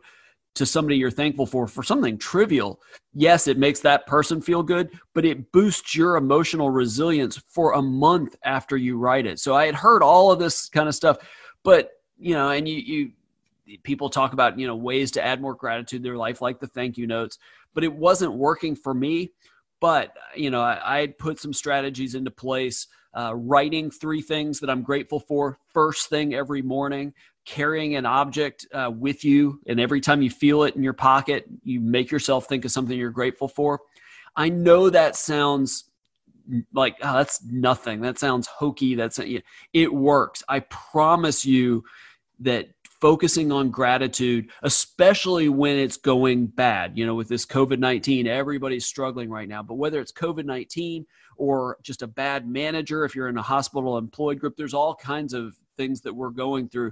to 0.60 0.66
somebody 0.66 0.98
you're 0.98 1.10
thankful 1.10 1.46
for 1.46 1.68
for 1.68 1.84
something 1.84 2.18
trivial 2.18 2.82
yes 3.14 3.48
it 3.48 3.58
makes 3.58 3.80
that 3.80 4.06
person 4.06 4.42
feel 4.42 4.62
good 4.62 4.92
but 5.14 5.24
it 5.24 5.52
boosts 5.54 5.96
your 5.96 6.18
emotional 6.18 6.70
resilience 6.70 7.42
for 7.48 7.74
a 7.74 7.82
month 7.82 8.36
after 8.44 8.76
you 8.76 8.98
write 8.98 9.26
it. 9.26 9.40
So 9.40 9.56
i 9.56 9.66
had 9.66 9.74
heard 9.74 10.04
all 10.04 10.34
of 10.34 10.38
this 10.38 10.68
kind 10.68 10.90
of 10.90 10.94
stuff 10.94 11.18
but 11.64 11.92
you 12.18 12.34
know 12.34 12.50
and 12.50 12.68
you 12.68 12.76
you 12.76 13.12
people 13.84 14.10
talk 14.10 14.34
about 14.34 14.60
you 14.60 14.68
know 14.68 14.76
ways 14.76 15.12
to 15.12 15.26
add 15.26 15.42
more 15.42 15.54
gratitude 15.56 16.04
to 16.04 16.10
their 16.10 16.18
life 16.18 16.42
like 16.42 16.60
the 16.60 16.68
thank 16.68 16.98
you 16.98 17.08
notes 17.08 17.38
but 17.74 17.86
it 17.86 17.94
wasn't 17.94 18.34
working 18.34 18.76
for 18.76 18.94
me 18.94 19.32
but 19.80 20.16
you 20.36 20.50
know 20.50 20.62
i, 20.62 21.02
I 21.02 21.08
put 21.08 21.40
some 21.40 21.54
strategies 21.54 22.16
into 22.16 22.32
place 22.32 22.88
uh, 23.14 23.34
writing 23.36 23.90
three 23.90 24.22
things 24.22 24.60
that 24.60 24.70
i'm 24.70 24.82
grateful 24.82 25.20
for 25.20 25.58
first 25.74 26.10
thing 26.10 26.34
every 26.34 26.62
morning 26.62 27.14
carrying 27.50 27.96
an 27.96 28.06
object 28.06 28.68
uh, 28.74 28.92
with 28.96 29.26
you, 29.26 29.60
and 29.66 29.80
every 29.80 30.02
time 30.02 30.22
you 30.22 30.30
feel 30.30 30.64
it 30.64 30.76
in 30.76 30.84
your 30.84 30.94
pocket, 30.94 31.46
you 31.64 31.80
make 31.80 32.12
yourself 32.12 32.46
think 32.46 32.64
of 32.64 32.72
something 32.72 32.96
you're 32.96 33.10
grateful 33.10 33.48
for. 33.48 33.80
I 34.36 34.50
know 34.50 34.92
that 34.92 35.16
sounds 35.16 35.86
like 36.74 36.96
oh, 37.02 37.14
that's 37.14 37.44
nothing. 37.44 38.02
That 38.02 38.20
sounds 38.20 38.46
hokey. 38.46 38.94
That's 38.94 39.20
it 39.74 39.94
works. 39.94 40.44
I 40.48 40.60
promise 40.60 41.44
you 41.44 41.84
that 42.42 42.68
focusing 43.02 43.52
on 43.52 43.70
gratitude, 43.70 44.50
especially 44.64 45.50
when 45.50 45.78
it's 45.78 45.98
going 45.98 46.48
bad. 46.48 46.98
You 46.98 47.06
know, 47.06 47.16
with 47.16 47.28
this 47.28 47.46
COVID 47.46 47.80
19, 47.80 48.28
everybody's 48.28 48.86
struggling 48.86 49.30
right 49.30 49.48
now. 49.48 49.64
But 49.64 49.76
whether 49.76 50.00
it's 50.00 50.12
COVID 50.12 50.46
19 50.46 51.06
or 51.38 51.78
just 51.82 52.02
a 52.02 52.08
bad 52.08 52.48
manager, 52.48 53.06
if 53.06 53.16
you're 53.16 53.30
in 53.30 53.38
a 53.38 53.42
hospital 53.42 53.98
employed 53.98 54.40
group, 54.40 54.56
there's 54.58 54.74
all 54.74 54.96
kinds 54.96 55.34
of 55.34 55.56
things 55.78 56.02
that 56.02 56.14
we're 56.14 56.30
going 56.30 56.68
through 56.68 56.92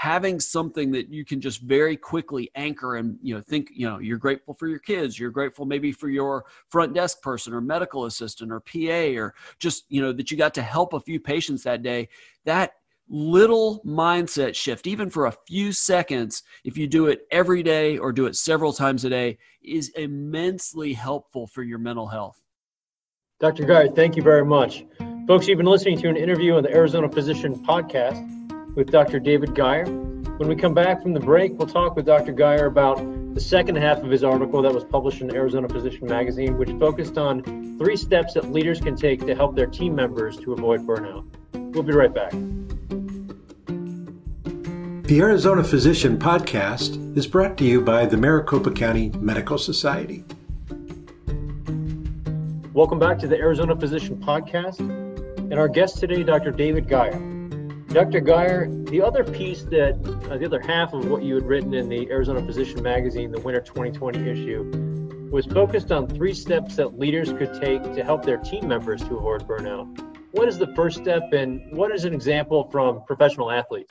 having 0.00 0.40
something 0.40 0.90
that 0.92 1.12
you 1.12 1.26
can 1.26 1.42
just 1.42 1.60
very 1.60 1.94
quickly 1.94 2.50
anchor 2.54 2.96
and 2.96 3.18
you 3.22 3.34
know 3.34 3.40
think 3.42 3.68
you 3.74 3.86
know 3.86 3.98
you're 3.98 4.16
grateful 4.16 4.54
for 4.54 4.66
your 4.66 4.78
kids 4.78 5.18
you're 5.18 5.30
grateful 5.30 5.66
maybe 5.66 5.92
for 5.92 6.08
your 6.08 6.46
front 6.70 6.94
desk 6.94 7.20
person 7.20 7.52
or 7.52 7.60
medical 7.60 8.06
assistant 8.06 8.50
or 8.50 8.60
pa 8.60 9.20
or 9.20 9.34
just 9.58 9.84
you 9.90 10.00
know 10.00 10.10
that 10.10 10.30
you 10.30 10.38
got 10.38 10.54
to 10.54 10.62
help 10.62 10.94
a 10.94 11.00
few 11.00 11.20
patients 11.20 11.62
that 11.62 11.82
day 11.82 12.08
that 12.46 12.76
little 13.10 13.82
mindset 13.84 14.54
shift 14.54 14.86
even 14.86 15.10
for 15.10 15.26
a 15.26 15.34
few 15.46 15.72
seconds 15.72 16.42
if 16.64 16.78
you 16.78 16.86
do 16.86 17.06
it 17.06 17.20
every 17.30 17.62
day 17.62 17.98
or 17.98 18.12
do 18.12 18.26
it 18.26 18.36
several 18.36 18.72
times 18.72 19.04
a 19.04 19.10
day 19.10 19.36
is 19.62 19.88
immensely 19.90 20.92
helpful 20.92 21.46
for 21.46 21.62
your 21.62 21.78
mental 21.78 22.06
health 22.06 22.40
dr 23.40 23.64
geier 23.64 23.88
thank 23.96 24.14
you 24.16 24.22
very 24.22 24.44
much 24.44 24.84
folks 25.26 25.48
you've 25.48 25.58
been 25.58 25.66
listening 25.66 25.98
to 25.98 26.08
an 26.08 26.16
interview 26.16 26.54
on 26.54 26.62
the 26.62 26.72
arizona 26.72 27.08
physician 27.08 27.54
podcast 27.66 28.40
with 28.74 28.90
Dr. 28.90 29.18
David 29.18 29.50
Geier. 29.50 29.86
When 30.38 30.48
we 30.48 30.56
come 30.56 30.74
back 30.74 31.02
from 31.02 31.12
the 31.12 31.20
break, 31.20 31.52
we'll 31.58 31.68
talk 31.68 31.96
with 31.96 32.06
Dr. 32.06 32.32
Geier 32.32 32.66
about 32.66 32.96
the 33.34 33.40
second 33.40 33.76
half 33.76 33.98
of 33.98 34.10
his 34.10 34.24
article 34.24 34.62
that 34.62 34.72
was 34.72 34.84
published 34.84 35.20
in 35.20 35.34
Arizona 35.34 35.68
Physician 35.68 36.06
Magazine, 36.06 36.56
which 36.56 36.70
focused 36.78 37.18
on 37.18 37.42
three 37.78 37.96
steps 37.96 38.34
that 38.34 38.50
leaders 38.50 38.80
can 38.80 38.96
take 38.96 39.26
to 39.26 39.34
help 39.34 39.54
their 39.54 39.66
team 39.66 39.94
members 39.94 40.36
to 40.38 40.52
avoid 40.52 40.86
burnout. 40.86 41.24
We'll 41.52 41.82
be 41.82 41.92
right 41.92 42.12
back. 42.12 42.32
The 45.10 45.18
Arizona 45.18 45.64
Physician 45.64 46.20
Podcast 46.20 47.16
is 47.16 47.26
brought 47.26 47.58
to 47.58 47.64
you 47.64 47.80
by 47.80 48.06
the 48.06 48.16
Maricopa 48.16 48.70
County 48.70 49.10
Medical 49.18 49.58
Society. 49.58 50.24
Welcome 52.72 53.00
back 53.00 53.18
to 53.18 53.26
the 53.26 53.36
Arizona 53.36 53.74
Physician 53.74 54.18
Podcast. 54.18 54.78
And 54.78 55.54
our 55.54 55.66
guest 55.66 55.98
today, 55.98 56.22
Dr. 56.22 56.52
David 56.52 56.86
Geier. 56.86 57.18
Dr. 57.88 58.20
Geier, 58.20 58.68
the 58.88 59.02
other 59.02 59.24
piece 59.24 59.62
that, 59.62 59.94
uh, 60.30 60.38
the 60.38 60.46
other 60.46 60.60
half 60.60 60.92
of 60.92 61.10
what 61.10 61.24
you 61.24 61.34
had 61.34 61.44
written 61.44 61.74
in 61.74 61.88
the 61.88 62.08
Arizona 62.08 62.40
Physician 62.46 62.80
Magazine, 62.80 63.32
the 63.32 63.40
winter 63.40 63.62
2020 63.62 64.30
issue, 64.30 65.28
was 65.32 65.44
focused 65.44 65.90
on 65.90 66.06
three 66.06 66.34
steps 66.34 66.76
that 66.76 67.00
leaders 67.00 67.32
could 67.32 67.52
take 67.60 67.82
to 67.82 68.04
help 68.04 68.24
their 68.24 68.36
team 68.36 68.68
members 68.68 69.02
to 69.02 69.16
avoid 69.16 69.42
burnout. 69.42 69.88
What 70.30 70.46
is 70.46 70.56
the 70.56 70.72
first 70.76 70.98
step, 70.98 71.32
and 71.32 71.76
what 71.76 71.90
is 71.90 72.04
an 72.04 72.14
example 72.14 72.70
from 72.70 73.02
professional 73.06 73.50
athletes? 73.50 73.90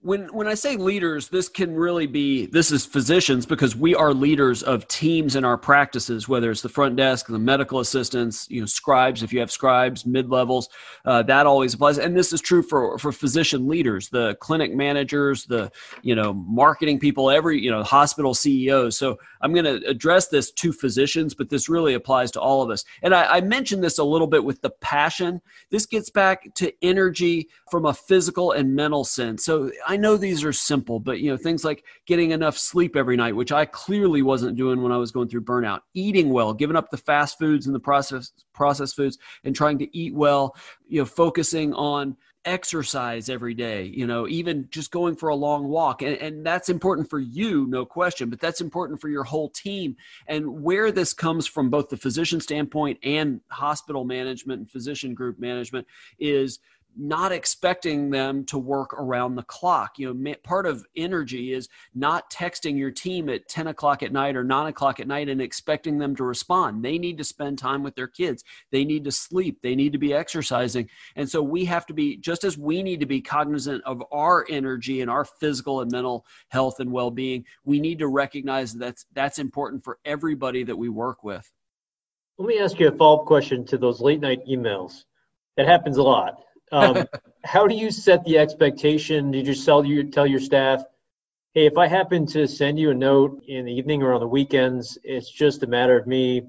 When 0.00 0.32
when 0.32 0.46
I 0.46 0.54
say 0.54 0.76
leaders, 0.76 1.28
this 1.28 1.48
can 1.48 1.74
really 1.74 2.06
be 2.06 2.46
this 2.46 2.70
is 2.70 2.86
physicians 2.86 3.44
because 3.44 3.74
we 3.74 3.96
are 3.96 4.14
leaders 4.14 4.62
of 4.62 4.86
teams 4.86 5.34
in 5.34 5.44
our 5.44 5.58
practices, 5.58 6.28
whether 6.28 6.52
it's 6.52 6.62
the 6.62 6.68
front 6.68 6.94
desk, 6.94 7.26
the 7.26 7.38
medical 7.38 7.80
assistants, 7.80 8.46
you 8.48 8.60
know, 8.60 8.66
scribes. 8.66 9.24
If 9.24 9.32
you 9.32 9.40
have 9.40 9.50
scribes, 9.50 10.06
mid 10.06 10.30
levels, 10.30 10.68
uh, 11.04 11.24
that 11.24 11.46
always 11.46 11.74
applies. 11.74 11.98
And 11.98 12.16
this 12.16 12.32
is 12.32 12.40
true 12.40 12.62
for 12.62 12.96
for 12.98 13.10
physician 13.10 13.66
leaders, 13.66 14.08
the 14.08 14.36
clinic 14.36 14.72
managers, 14.72 15.46
the 15.46 15.70
you 16.02 16.14
know 16.14 16.32
marketing 16.32 17.00
people, 17.00 17.28
every 17.28 17.60
you 17.60 17.70
know 17.70 17.82
hospital 17.82 18.34
CEOs. 18.34 18.96
So 18.96 19.18
I'm 19.40 19.52
going 19.52 19.64
to 19.64 19.84
address 19.88 20.28
this 20.28 20.52
to 20.52 20.72
physicians, 20.72 21.34
but 21.34 21.50
this 21.50 21.68
really 21.68 21.94
applies 21.94 22.30
to 22.32 22.40
all 22.40 22.62
of 22.62 22.70
us. 22.70 22.84
And 23.02 23.12
I, 23.12 23.38
I 23.38 23.40
mentioned 23.40 23.82
this 23.82 23.98
a 23.98 24.04
little 24.04 24.28
bit 24.28 24.44
with 24.44 24.60
the 24.62 24.70
passion. 24.70 25.40
This 25.70 25.86
gets 25.86 26.08
back 26.08 26.54
to 26.54 26.72
energy 26.82 27.48
from 27.68 27.86
a 27.86 27.94
physical 27.94 28.52
and 28.52 28.76
mental 28.76 29.04
sense. 29.04 29.44
So 29.44 29.72
I 29.88 29.96
know 29.96 30.18
these 30.18 30.44
are 30.44 30.52
simple, 30.52 31.00
but 31.00 31.20
you 31.20 31.30
know, 31.30 31.38
things 31.38 31.64
like 31.64 31.82
getting 32.06 32.32
enough 32.32 32.58
sleep 32.58 32.94
every 32.94 33.16
night, 33.16 33.34
which 33.34 33.52
I 33.52 33.64
clearly 33.64 34.20
wasn't 34.20 34.58
doing 34.58 34.82
when 34.82 34.92
I 34.92 34.98
was 34.98 35.10
going 35.10 35.28
through 35.28 35.44
burnout, 35.44 35.80
eating 35.94 36.28
well, 36.28 36.52
giving 36.52 36.76
up 36.76 36.90
the 36.90 36.98
fast 36.98 37.38
foods 37.38 37.64
and 37.64 37.74
the 37.74 37.80
process 37.80 38.30
processed 38.52 38.94
foods 38.94 39.16
and 39.44 39.56
trying 39.56 39.78
to 39.78 39.96
eat 39.96 40.14
well, 40.14 40.54
you 40.86 41.00
know, 41.00 41.06
focusing 41.06 41.72
on 41.72 42.18
exercise 42.44 43.28
every 43.28 43.52
day 43.52 43.82
you 43.84 44.06
know 44.06 44.26
even 44.26 44.66
just 44.70 44.90
going 44.90 45.14
for 45.14 45.28
a 45.28 45.34
long 45.34 45.66
walk. 45.66 46.00
And, 46.02 46.16
and 46.16 46.46
that's 46.46 46.68
important 46.68 47.10
for 47.10 47.18
you 47.18 47.66
no 47.66 47.84
question 47.84 48.30
but 48.30 48.40
that's 48.40 48.60
important 48.62 49.00
for 49.00 49.08
your 49.08 49.24
whole 49.24 49.50
team. 49.50 49.96
And 50.28 50.62
where 50.62 50.90
this 50.90 51.12
comes 51.12 51.46
from 51.46 51.68
both 51.68 51.88
the 51.88 51.96
physician 51.96 52.40
standpoint 52.40 53.00
and 53.02 53.40
hospital 53.50 54.04
management 54.04 54.60
and 54.60 54.70
physician 54.70 55.14
group 55.14 55.38
management 55.38 55.86
is 56.18 56.60
not 56.96 57.30
expecting 57.30 58.10
them 58.10 58.44
to 58.46 58.58
work 58.58 58.92
around 58.94 59.34
the 59.36 59.42
clock. 59.44 59.98
You 59.98 60.12
know, 60.12 60.34
part 60.42 60.66
of 60.66 60.84
energy 60.96 61.52
is 61.52 61.68
not 61.94 62.30
texting 62.30 62.76
your 62.76 62.90
team 62.90 63.28
at 63.28 63.48
10 63.48 63.68
o'clock 63.68 64.02
at 64.02 64.12
night 64.12 64.36
or 64.36 64.42
9 64.42 64.66
o'clock 64.66 64.98
at 64.98 65.06
night 65.06 65.28
and 65.28 65.40
expecting 65.40 65.98
them 65.98 66.16
to 66.16 66.24
respond. 66.24 66.84
They 66.84 66.98
need 66.98 67.18
to 67.18 67.24
spend 67.24 67.58
time 67.58 67.82
with 67.82 67.94
their 67.94 68.08
kids. 68.08 68.42
They 68.72 68.84
need 68.84 69.04
to 69.04 69.12
sleep. 69.12 69.58
They 69.62 69.76
need 69.76 69.92
to 69.92 69.98
be 69.98 70.12
exercising. 70.12 70.88
And 71.14 71.28
so 71.28 71.42
we 71.42 71.64
have 71.66 71.86
to 71.86 71.94
be, 71.94 72.16
just 72.16 72.44
as 72.44 72.58
we 72.58 72.82
need 72.82 73.00
to 73.00 73.06
be 73.06 73.20
cognizant 73.20 73.82
of 73.84 74.02
our 74.10 74.44
energy 74.48 75.00
and 75.00 75.10
our 75.10 75.24
physical 75.24 75.80
and 75.80 75.92
mental 75.92 76.26
health 76.48 76.80
and 76.80 76.90
well 76.90 77.10
being, 77.10 77.44
we 77.64 77.80
need 77.80 78.00
to 78.00 78.08
recognize 78.08 78.72
that 78.72 78.78
that's, 78.80 79.06
that's 79.12 79.38
important 79.38 79.84
for 79.84 79.98
everybody 80.04 80.64
that 80.64 80.76
we 80.76 80.88
work 80.88 81.22
with. 81.22 81.48
Let 82.38 82.48
me 82.48 82.58
ask 82.58 82.78
you 82.78 82.88
a 82.88 82.92
follow 82.92 83.20
up 83.20 83.26
question 83.26 83.64
to 83.66 83.78
those 83.78 84.00
late 84.00 84.20
night 84.20 84.40
emails. 84.48 85.04
It 85.56 85.66
happens 85.66 85.96
a 85.96 86.02
lot 86.02 86.44
um, 86.72 87.06
how 87.44 87.66
do 87.66 87.74
you 87.74 87.90
set 87.90 88.24
the 88.24 88.38
expectation? 88.38 89.30
Do 89.30 89.38
you 89.38 89.44
just 89.44 89.64
tell 89.64 89.84
you 89.84 90.04
tell 90.04 90.26
your 90.26 90.40
staff, 90.40 90.82
hey, 91.54 91.66
if 91.66 91.76
I 91.76 91.86
happen 91.86 92.26
to 92.26 92.46
send 92.46 92.78
you 92.78 92.90
a 92.90 92.94
note 92.94 93.42
in 93.46 93.64
the 93.64 93.72
evening 93.72 94.02
or 94.02 94.12
on 94.12 94.20
the 94.20 94.28
weekends, 94.28 94.98
it's 95.04 95.30
just 95.30 95.62
a 95.62 95.66
matter 95.66 95.98
of 95.98 96.06
me 96.06 96.42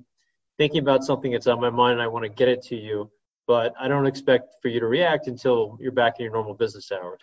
thinking 0.57 0.79
about 0.79 1.03
something 1.03 1.31
that's 1.31 1.47
on 1.47 1.61
my 1.61 1.69
mind 1.69 1.93
and 1.93 2.01
I 2.01 2.07
want 2.07 2.23
to 2.23 2.29
get 2.29 2.49
it 2.49 2.61
to 2.63 2.75
you, 2.75 3.09
but 3.47 3.73
I 3.79 3.87
don't 3.87 4.05
expect 4.05 4.55
for 4.61 4.67
you 4.67 4.79
to 4.79 4.87
react 4.87 5.27
until 5.27 5.77
you're 5.79 5.91
back 5.91 6.15
in 6.19 6.23
your 6.23 6.33
normal 6.33 6.53
business 6.53 6.91
hours 6.91 7.19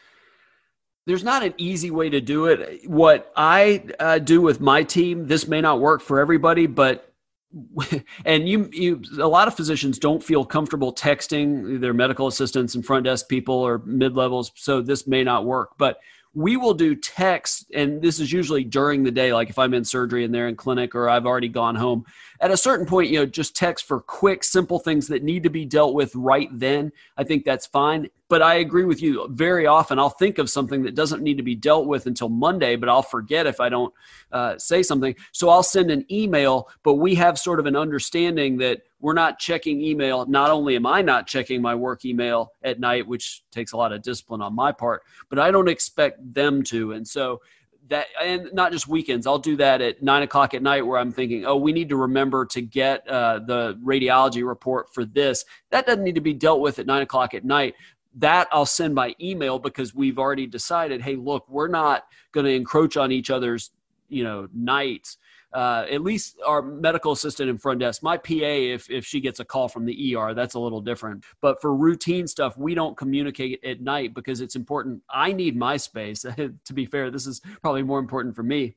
there's 1.06 1.24
not 1.24 1.44
an 1.44 1.54
easy 1.56 1.90
way 1.90 2.10
to 2.10 2.20
do 2.20 2.46
it. 2.46 2.88
What 2.88 3.32
I 3.36 3.84
uh, 3.98 4.18
do 4.18 4.40
with 4.40 4.60
my 4.60 4.82
team, 4.82 5.26
this 5.26 5.46
may 5.46 5.60
not 5.60 5.80
work 5.80 6.02
for 6.02 6.18
everybody, 6.18 6.66
but 6.66 7.12
and 8.24 8.48
you, 8.48 8.68
you 8.72 9.02
a 9.20 9.28
lot 9.28 9.48
of 9.48 9.54
physicians 9.54 9.98
don't 9.98 10.22
feel 10.22 10.44
comfortable 10.44 10.92
texting 10.92 11.80
their 11.80 11.94
medical 11.94 12.26
assistants 12.26 12.74
and 12.74 12.84
front 12.84 13.04
desk 13.04 13.28
people 13.28 13.54
or 13.54 13.78
mid 13.86 14.14
levels 14.14 14.52
so 14.54 14.82
this 14.82 15.06
may 15.06 15.22
not 15.22 15.44
work 15.44 15.70
but 15.78 15.98
we 16.36 16.58
will 16.58 16.74
do 16.74 16.94
text 16.94 17.64
and 17.74 18.02
this 18.02 18.20
is 18.20 18.30
usually 18.30 18.62
during 18.62 19.02
the 19.02 19.10
day 19.10 19.32
like 19.32 19.48
if 19.48 19.58
i'm 19.58 19.72
in 19.72 19.82
surgery 19.82 20.22
and 20.22 20.34
they're 20.34 20.48
in 20.48 20.54
clinic 20.54 20.94
or 20.94 21.08
i've 21.08 21.24
already 21.24 21.48
gone 21.48 21.74
home. 21.74 22.04
At 22.40 22.50
a 22.50 22.56
certain 22.58 22.84
point 22.84 23.08
you 23.08 23.18
know 23.18 23.24
just 23.24 23.56
text 23.56 23.86
for 23.86 24.00
quick 24.00 24.44
simple 24.44 24.78
things 24.78 25.08
that 25.08 25.22
need 25.22 25.42
to 25.44 25.48
be 25.48 25.64
dealt 25.64 25.94
with 25.94 26.14
right 26.14 26.50
then. 26.52 26.92
I 27.16 27.24
think 27.24 27.46
that's 27.46 27.66
fine. 27.66 28.10
But 28.28 28.42
i 28.42 28.56
agree 28.56 28.84
with 28.84 29.00
you. 29.00 29.26
Very 29.30 29.66
often 29.66 29.98
i'll 29.98 30.10
think 30.10 30.36
of 30.36 30.50
something 30.50 30.82
that 30.82 30.94
doesn't 30.94 31.22
need 31.22 31.38
to 31.38 31.42
be 31.42 31.54
dealt 31.54 31.86
with 31.86 32.06
until 32.06 32.28
monday 32.28 32.76
but 32.76 32.90
i'll 32.90 33.02
forget 33.02 33.46
if 33.46 33.58
i 33.58 33.70
don't 33.70 33.94
uh, 34.30 34.58
say 34.58 34.82
something. 34.82 35.14
So 35.32 35.48
i'll 35.48 35.62
send 35.62 35.90
an 35.90 36.04
email 36.12 36.68
but 36.82 36.94
we 36.94 37.14
have 37.14 37.38
sort 37.38 37.60
of 37.60 37.64
an 37.66 37.76
understanding 37.76 38.58
that 38.58 38.82
we're 39.00 39.14
not 39.14 39.38
checking 39.38 39.80
email. 39.80 40.26
Not 40.26 40.50
only 40.50 40.76
am 40.76 40.86
I 40.86 41.02
not 41.02 41.26
checking 41.26 41.60
my 41.60 41.74
work 41.74 42.04
email 42.04 42.52
at 42.62 42.80
night, 42.80 43.06
which 43.06 43.42
takes 43.50 43.72
a 43.72 43.76
lot 43.76 43.92
of 43.92 44.02
discipline 44.02 44.40
on 44.40 44.54
my 44.54 44.72
part, 44.72 45.02
but 45.28 45.38
I 45.38 45.50
don't 45.50 45.68
expect 45.68 46.34
them 46.34 46.62
to. 46.64 46.92
And 46.92 47.06
so 47.06 47.40
that, 47.88 48.06
and 48.20 48.48
not 48.52 48.72
just 48.72 48.88
weekends, 48.88 49.26
I'll 49.26 49.38
do 49.38 49.56
that 49.56 49.80
at 49.80 50.02
nine 50.02 50.22
o'clock 50.22 50.54
at 50.54 50.62
night 50.62 50.84
where 50.84 50.98
I'm 50.98 51.12
thinking, 51.12 51.44
oh, 51.44 51.56
we 51.56 51.72
need 51.72 51.88
to 51.90 51.96
remember 51.96 52.46
to 52.46 52.60
get 52.60 53.06
uh, 53.06 53.40
the 53.40 53.78
radiology 53.84 54.46
report 54.46 54.92
for 54.92 55.04
this. 55.04 55.44
That 55.70 55.86
doesn't 55.86 56.02
need 56.02 56.16
to 56.16 56.20
be 56.20 56.34
dealt 56.34 56.60
with 56.60 56.78
at 56.78 56.86
nine 56.86 57.02
o'clock 57.02 57.34
at 57.34 57.44
night 57.44 57.74
that 58.16 58.48
I'll 58.50 58.66
send 58.66 58.94
by 58.94 59.14
email 59.20 59.58
because 59.58 59.94
we've 59.94 60.18
already 60.18 60.46
decided, 60.46 61.02
hey, 61.02 61.16
look, 61.16 61.46
we're 61.48 61.68
not 61.68 62.06
going 62.32 62.46
to 62.46 62.52
encroach 62.52 62.96
on 62.96 63.12
each 63.12 63.30
other's, 63.30 63.70
you 64.08 64.24
know, 64.24 64.48
nights 64.54 65.18
uh, 65.56 65.86
at 65.90 66.02
least 66.02 66.38
our 66.44 66.60
medical 66.60 67.12
assistant 67.12 67.48
and 67.48 67.60
front 67.60 67.80
desk. 67.80 68.02
My 68.02 68.18
PA, 68.18 68.34
if 68.34 68.90
if 68.90 69.06
she 69.06 69.20
gets 69.20 69.40
a 69.40 69.44
call 69.44 69.68
from 69.68 69.86
the 69.86 70.14
ER, 70.14 70.34
that's 70.34 70.52
a 70.52 70.58
little 70.58 70.82
different. 70.82 71.24
But 71.40 71.62
for 71.62 71.74
routine 71.74 72.26
stuff, 72.26 72.58
we 72.58 72.74
don't 72.74 72.94
communicate 72.94 73.64
at 73.64 73.80
night 73.80 74.12
because 74.12 74.42
it's 74.42 74.54
important. 74.54 75.02
I 75.08 75.32
need 75.32 75.56
my 75.56 75.78
space. 75.78 76.20
to 76.36 76.72
be 76.74 76.84
fair, 76.84 77.10
this 77.10 77.26
is 77.26 77.40
probably 77.62 77.82
more 77.82 77.98
important 77.98 78.36
for 78.36 78.42
me. 78.42 78.76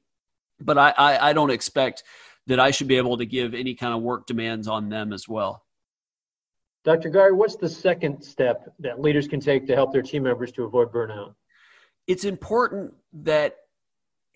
But 0.62 0.78
I, 0.78 0.94
I, 0.98 1.30
I 1.30 1.34
don't 1.34 1.52
expect 1.52 2.04
that 2.48 2.62
I 2.62 2.72
should 2.72 2.88
be 2.88 2.96
able 2.96 3.18
to 3.18 3.26
give 3.26 3.54
any 3.54 3.76
kind 3.76 3.94
of 3.94 4.02
work 4.02 4.26
demands 4.26 4.70
on 4.70 4.88
them 4.88 5.12
as 5.12 5.28
well. 5.28 5.66
Dr. 6.86 7.10
Geier, 7.10 7.36
what's 7.36 7.58
the 7.58 7.68
second 7.68 8.24
step 8.24 8.74
that 8.80 9.02
leaders 9.02 9.28
can 9.28 9.42
take 9.42 9.68
to 9.68 9.76
help 9.76 9.92
their 9.92 10.02
team 10.02 10.24
members 10.24 10.54
to 10.54 10.64
avoid 10.64 10.94
burnout? 10.94 11.36
It's 12.08 12.24
important 12.24 12.94
that 13.12 13.58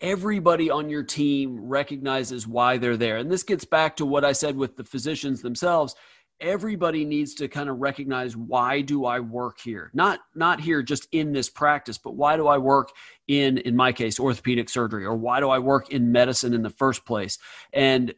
everybody 0.00 0.70
on 0.70 0.90
your 0.90 1.02
team 1.02 1.58
recognizes 1.60 2.46
why 2.46 2.78
they're 2.78 2.96
there. 2.96 3.18
And 3.18 3.30
this 3.30 3.42
gets 3.42 3.64
back 3.64 3.96
to 3.96 4.06
what 4.06 4.24
I 4.24 4.32
said 4.32 4.56
with 4.56 4.76
the 4.76 4.84
physicians 4.84 5.42
themselves. 5.42 5.94
Everybody 6.40 7.04
needs 7.04 7.34
to 7.34 7.48
kind 7.48 7.68
of 7.68 7.78
recognize 7.78 8.36
why 8.36 8.80
do 8.80 9.04
I 9.06 9.20
work 9.20 9.60
here? 9.60 9.90
Not 9.94 10.20
not 10.34 10.60
here 10.60 10.82
just 10.82 11.06
in 11.12 11.32
this 11.32 11.48
practice, 11.48 11.96
but 11.96 12.16
why 12.16 12.36
do 12.36 12.48
I 12.48 12.58
work 12.58 12.90
in 13.28 13.58
in 13.58 13.76
my 13.76 13.92
case 13.92 14.18
orthopedic 14.18 14.68
surgery 14.68 15.04
or 15.04 15.16
why 15.16 15.40
do 15.40 15.48
I 15.48 15.60
work 15.60 15.90
in 15.90 16.10
medicine 16.10 16.52
in 16.52 16.62
the 16.62 16.70
first 16.70 17.06
place? 17.06 17.38
And 17.72 18.12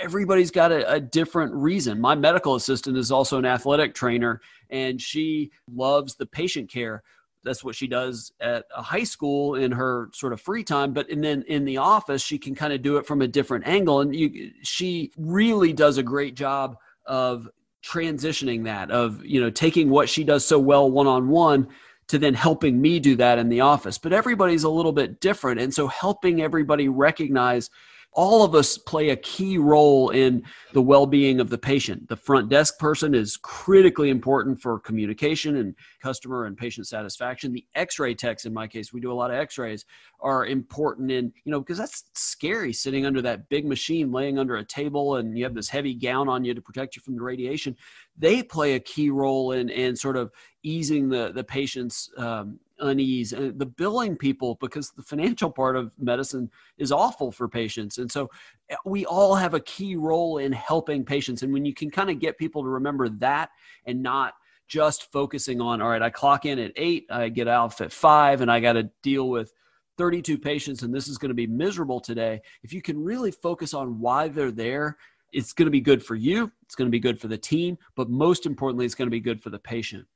everybody's 0.00 0.50
got 0.50 0.70
a, 0.70 0.90
a, 0.92 1.00
different 1.00 1.52
reason. 1.54 2.00
My 2.00 2.14
medical 2.14 2.54
assistant 2.54 2.96
is 2.96 3.10
also 3.10 3.38
an 3.38 3.44
athletic 3.44 3.94
trainer 3.94 4.40
and 4.70 5.00
she 5.00 5.50
loves 5.68 6.14
the 6.14 6.26
patient 6.26 6.70
care 6.70 7.02
that's 7.44 7.64
what 7.64 7.74
she 7.74 7.86
does 7.86 8.32
at 8.40 8.64
a 8.76 8.82
high 8.82 9.04
school 9.04 9.54
in 9.54 9.72
her 9.72 10.08
sort 10.12 10.32
of 10.32 10.40
free 10.40 10.64
time 10.64 10.92
but 10.92 11.08
and 11.10 11.22
then 11.22 11.42
in 11.48 11.64
the 11.64 11.76
office 11.76 12.22
she 12.22 12.38
can 12.38 12.54
kind 12.54 12.72
of 12.72 12.82
do 12.82 12.96
it 12.96 13.06
from 13.06 13.22
a 13.22 13.28
different 13.28 13.66
angle 13.66 14.00
and 14.00 14.14
you 14.14 14.50
she 14.62 15.10
really 15.16 15.72
does 15.72 15.98
a 15.98 16.02
great 16.02 16.34
job 16.34 16.76
of 17.06 17.48
transitioning 17.84 18.64
that 18.64 18.90
of 18.90 19.24
you 19.24 19.40
know 19.40 19.50
taking 19.50 19.90
what 19.90 20.08
she 20.08 20.24
does 20.24 20.44
so 20.44 20.58
well 20.58 20.90
one 20.90 21.06
on 21.06 21.28
one 21.28 21.68
to 22.08 22.18
then 22.18 22.34
helping 22.34 22.80
me 22.80 23.00
do 23.00 23.16
that 23.16 23.38
in 23.38 23.48
the 23.48 23.60
office. 23.60 23.96
But 23.96 24.12
everybody's 24.12 24.64
a 24.64 24.68
little 24.68 24.92
bit 24.92 25.20
different 25.20 25.60
and 25.60 25.72
so 25.72 25.86
helping 25.86 26.42
everybody 26.42 26.88
recognize 26.88 27.70
all 28.14 28.44
of 28.44 28.54
us 28.54 28.76
play 28.76 29.10
a 29.10 29.16
key 29.16 29.56
role 29.56 30.10
in 30.10 30.42
the 30.74 30.82
well-being 30.82 31.40
of 31.40 31.48
the 31.48 31.56
patient. 31.56 32.08
The 32.08 32.16
front 32.16 32.50
desk 32.50 32.78
person 32.78 33.14
is 33.14 33.38
critically 33.38 34.10
important 34.10 34.60
for 34.60 34.78
communication 34.78 35.56
and 35.56 35.74
customer 36.02 36.44
and 36.44 36.56
patient 36.56 36.86
satisfaction. 36.86 37.52
The 37.52 37.64
x-ray 37.74 38.14
techs 38.14 38.44
in 38.44 38.52
my 38.52 38.66
case 38.66 38.92
we 38.92 39.00
do 39.00 39.10
a 39.10 39.14
lot 39.14 39.30
of 39.30 39.36
x-rays 39.36 39.86
are 40.20 40.46
important 40.46 41.10
in 41.10 41.32
you 41.44 41.52
know 41.52 41.60
because 41.60 41.78
that's 41.78 42.04
scary 42.14 42.72
sitting 42.72 43.06
under 43.06 43.22
that 43.22 43.48
big 43.48 43.66
machine 43.66 44.12
laying 44.12 44.38
under 44.38 44.56
a 44.56 44.64
table 44.64 45.16
and 45.16 45.36
you 45.36 45.44
have 45.44 45.54
this 45.54 45.68
heavy 45.68 45.94
gown 45.94 46.28
on 46.28 46.44
you 46.44 46.54
to 46.54 46.62
protect 46.62 46.96
you 46.96 47.02
from 47.02 47.16
the 47.16 47.22
radiation. 47.22 47.76
They 48.18 48.42
play 48.42 48.74
a 48.74 48.80
key 48.80 49.10
role 49.10 49.52
in 49.52 49.70
in 49.70 49.96
sort 49.96 50.16
of 50.16 50.30
easing 50.62 51.08
the 51.08 51.32
the 51.32 51.44
patient's 51.44 52.10
um, 52.18 52.58
unease 52.82 53.32
and 53.32 53.58
the 53.58 53.66
billing 53.66 54.16
people 54.16 54.56
because 54.60 54.90
the 54.90 55.02
financial 55.02 55.50
part 55.50 55.76
of 55.76 55.90
medicine 55.98 56.50
is 56.78 56.92
awful 56.92 57.32
for 57.32 57.48
patients. 57.48 57.98
And 57.98 58.10
so 58.10 58.30
eh, 58.68 58.76
we 58.84 59.06
all 59.06 59.34
have 59.34 59.54
a 59.54 59.60
key 59.60 59.96
role 59.96 60.38
in 60.38 60.52
helping 60.52 61.04
patients. 61.04 61.42
And 61.42 61.52
when 61.52 61.64
you 61.64 61.74
can 61.74 61.90
kind 61.90 62.10
of 62.10 62.18
get 62.18 62.38
people 62.38 62.62
to 62.62 62.68
remember 62.68 63.08
that 63.08 63.50
and 63.86 64.02
not 64.02 64.34
just 64.68 65.12
focusing 65.12 65.60
on 65.60 65.82
all 65.82 65.88
right 65.90 66.00
i 66.00 66.08
clock 66.08 66.46
in 66.46 66.58
at 66.58 66.72
eight 66.76 67.04
i 67.10 67.28
get 67.28 67.46
out 67.46 67.78
at 67.82 67.92
five 67.92 68.40
and 68.40 68.50
i 68.50 68.58
got 68.58 68.72
to 68.72 68.88
deal 69.02 69.28
with 69.28 69.52
32 69.98 70.38
patients 70.38 70.82
and 70.82 70.94
this 70.94 71.08
is 71.08 71.18
going 71.18 71.28
to 71.28 71.34
be 71.34 71.46
miserable 71.46 72.00
today 72.00 72.40
if 72.62 72.72
you 72.72 72.80
can 72.80 73.02
really 73.02 73.30
focus 73.30 73.74
on 73.74 73.98
why 74.00 74.28
they're 74.28 74.50
there 74.50 74.96
it's 75.32 75.52
going 75.52 75.66
to 75.66 75.70
be 75.70 75.80
good 75.80 76.02
for 76.02 76.14
you 76.14 76.50
it's 76.62 76.74
going 76.74 76.86
to 76.86 76.90
be 76.90 77.00
good 77.00 77.20
for 77.20 77.28
the 77.28 77.36
team 77.36 77.76
but 77.96 78.08
most 78.08 78.46
importantly 78.46 78.86
it's 78.86 78.94
going 78.94 79.06
to 79.06 79.10
be 79.10 79.20
good 79.20 79.42
for 79.42 79.50
the 79.50 79.58
patient. 79.58 80.06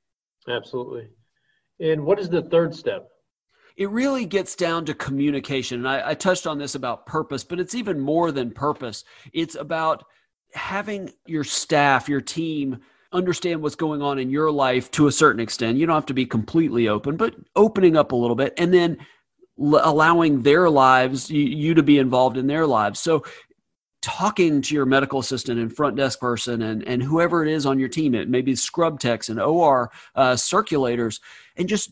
Absolutely 0.49 1.09
and 1.81 2.05
what 2.05 2.19
is 2.19 2.29
the 2.29 2.43
third 2.43 2.75
step? 2.75 3.09
It 3.77 3.91
really 3.91 4.25
gets 4.25 4.57
down 4.57 4.87
to 4.87 4.95
communication. 4.95 5.81
And 5.81 5.89
I, 5.89 6.11
I, 6.11 6.15
touched 6.15 6.47
on 6.47 6.59
this 6.59 6.75
about 6.75 7.05
purpose, 7.05 7.45
but 7.45 7.61
it's 7.61 7.75
even 7.75 8.01
more 8.01 8.33
than 8.33 8.51
purpose. 8.51 9.05
It's 9.35 9.55
about 9.55 10.05
having 10.55 11.13
your 11.27 11.45
staff, 11.45 12.09
your 12.09 12.23
team, 12.23 12.79
understand 13.13 13.61
what's 13.61 13.75
going 13.75 14.01
on 14.01 14.19
in 14.19 14.31
your 14.31 14.51
life 14.51 14.91
to 14.93 15.09
a 15.09 15.13
certain 15.13 15.41
extent. 15.41 15.77
You 15.77 15.87
don't 15.87 15.95
have 15.95 16.07
to 16.07 16.15
be 16.15 16.25
completely 16.25 16.89
open, 16.89 17.17
but 17.17 17.35
opening 17.55 17.97
up 17.97 18.13
a 18.13 18.17
little 18.17 18.37
bit 18.37 18.55
and 18.57 18.73
then 18.73 18.97
l- 19.61 19.81
allowing 19.83 20.43
their 20.43 20.71
lives, 20.71 21.31
you, 21.31 21.43
you 21.43 21.75
to 21.75 21.83
be 21.83 21.99
involved 21.99 22.39
in 22.39 22.47
their 22.47 22.67
lives. 22.67 23.01
So 23.01 23.25
talking 24.07 24.63
to 24.63 24.73
your 24.73 24.87
medical 24.87 25.19
assistant 25.19 25.59
and 25.59 25.75
front 25.75 25.97
desk 25.97 26.21
person 26.21 26.63
and, 26.63 26.87
and 26.87 27.03
whoever 27.03 27.45
it 27.45 27.51
is 27.51 27.67
on 27.67 27.81
your 27.81 27.89
team, 27.89 28.15
it 28.15 28.29
maybe 28.29 28.55
scrub 28.55 29.01
techs 29.01 29.29
and 29.29 29.41
OR 29.41 29.91
uh, 30.15 30.35
circulators, 30.35 31.19
and 31.57 31.69
just 31.69 31.91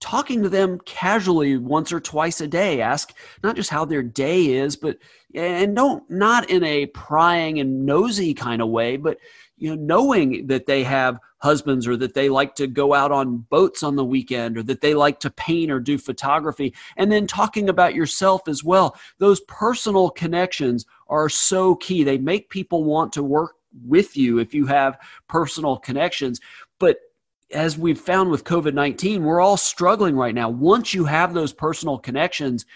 talking 0.00 0.42
to 0.42 0.48
them 0.48 0.80
casually 0.86 1.58
once 1.58 1.92
or 1.92 2.00
twice 2.00 2.40
a 2.40 2.48
day. 2.48 2.80
Ask 2.80 3.14
not 3.42 3.54
just 3.54 3.68
how 3.68 3.84
their 3.84 4.02
day 4.02 4.46
is, 4.46 4.76
but 4.76 4.96
and 5.34 5.76
don't 5.76 6.10
not 6.10 6.48
in 6.48 6.64
a 6.64 6.86
prying 6.86 7.60
and 7.60 7.84
nosy 7.84 8.32
kind 8.32 8.62
of 8.62 8.70
way, 8.70 8.96
but 8.96 9.18
you 9.62 9.76
know 9.76 9.82
knowing 9.82 10.46
that 10.46 10.66
they 10.66 10.82
have 10.82 11.18
husbands 11.38 11.86
or 11.86 11.96
that 11.96 12.14
they 12.14 12.28
like 12.28 12.54
to 12.54 12.66
go 12.66 12.94
out 12.94 13.12
on 13.12 13.38
boats 13.48 13.82
on 13.82 13.96
the 13.96 14.04
weekend 14.04 14.58
or 14.58 14.62
that 14.62 14.80
they 14.80 14.94
like 14.94 15.20
to 15.20 15.30
paint 15.30 15.70
or 15.70 15.78
do 15.78 15.98
photography 15.98 16.74
and 16.96 17.10
then 17.10 17.26
talking 17.26 17.68
about 17.68 17.94
yourself 17.94 18.42
as 18.48 18.64
well 18.64 18.96
those 19.18 19.40
personal 19.42 20.10
connections 20.10 20.84
are 21.12 21.28
so 21.28 21.76
key 21.76 22.02
they 22.02 22.18
make 22.18 22.50
people 22.50 22.82
want 22.82 23.12
to 23.12 23.22
work 23.22 23.52
with 23.86 24.16
you 24.16 24.38
if 24.38 24.52
you 24.52 24.66
have 24.66 24.98
personal 25.28 25.76
connections 25.76 26.40
but 26.80 26.98
as 27.52 27.78
we've 27.78 28.00
found 28.00 28.30
with 28.30 28.44
COVID 28.44 28.74
19, 28.74 29.24
we're 29.24 29.40
all 29.40 29.56
struggling 29.56 30.16
right 30.16 30.34
now. 30.34 30.48
Once 30.48 30.94
you 30.94 31.04
have 31.04 31.34
those 31.34 31.52
personal 31.52 31.98
connections, 31.98 32.66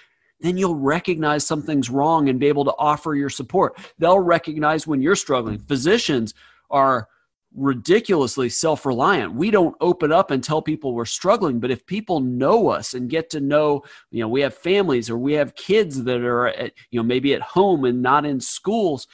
then 0.40 0.56
you'll 0.56 0.76
recognize 0.76 1.46
something's 1.46 1.90
wrong 1.90 2.28
and 2.28 2.38
be 2.38 2.46
able 2.46 2.64
to 2.64 2.74
offer 2.78 3.14
your 3.14 3.30
support. 3.30 3.78
They'll 3.98 4.20
recognize 4.20 4.86
when 4.86 5.00
you're 5.00 5.16
struggling. 5.16 5.58
Physicians 5.58 6.34
are 6.70 7.08
ridiculously 7.56 8.50
self-reliant. 8.50 9.34
We 9.34 9.50
don't 9.50 9.74
open 9.80 10.12
up 10.12 10.30
and 10.30 10.44
tell 10.44 10.60
people 10.60 10.94
we're 10.94 11.06
struggling, 11.06 11.58
but 11.58 11.70
if 11.70 11.86
people 11.86 12.20
know 12.20 12.68
us 12.68 12.94
and 12.94 13.08
get 13.08 13.30
to 13.30 13.40
know, 13.40 13.82
you 14.10 14.20
know, 14.20 14.28
we 14.28 14.42
have 14.42 14.54
families 14.54 15.08
or 15.08 15.16
we 15.16 15.32
have 15.32 15.56
kids 15.56 16.04
that 16.04 16.20
are 16.20 16.48
at, 16.48 16.72
you 16.90 17.00
know, 17.00 17.04
maybe 17.04 17.34
at 17.34 17.40
home 17.40 17.84
and 17.84 18.02
not 18.02 18.26
in 18.26 18.40
schools, 18.40 19.08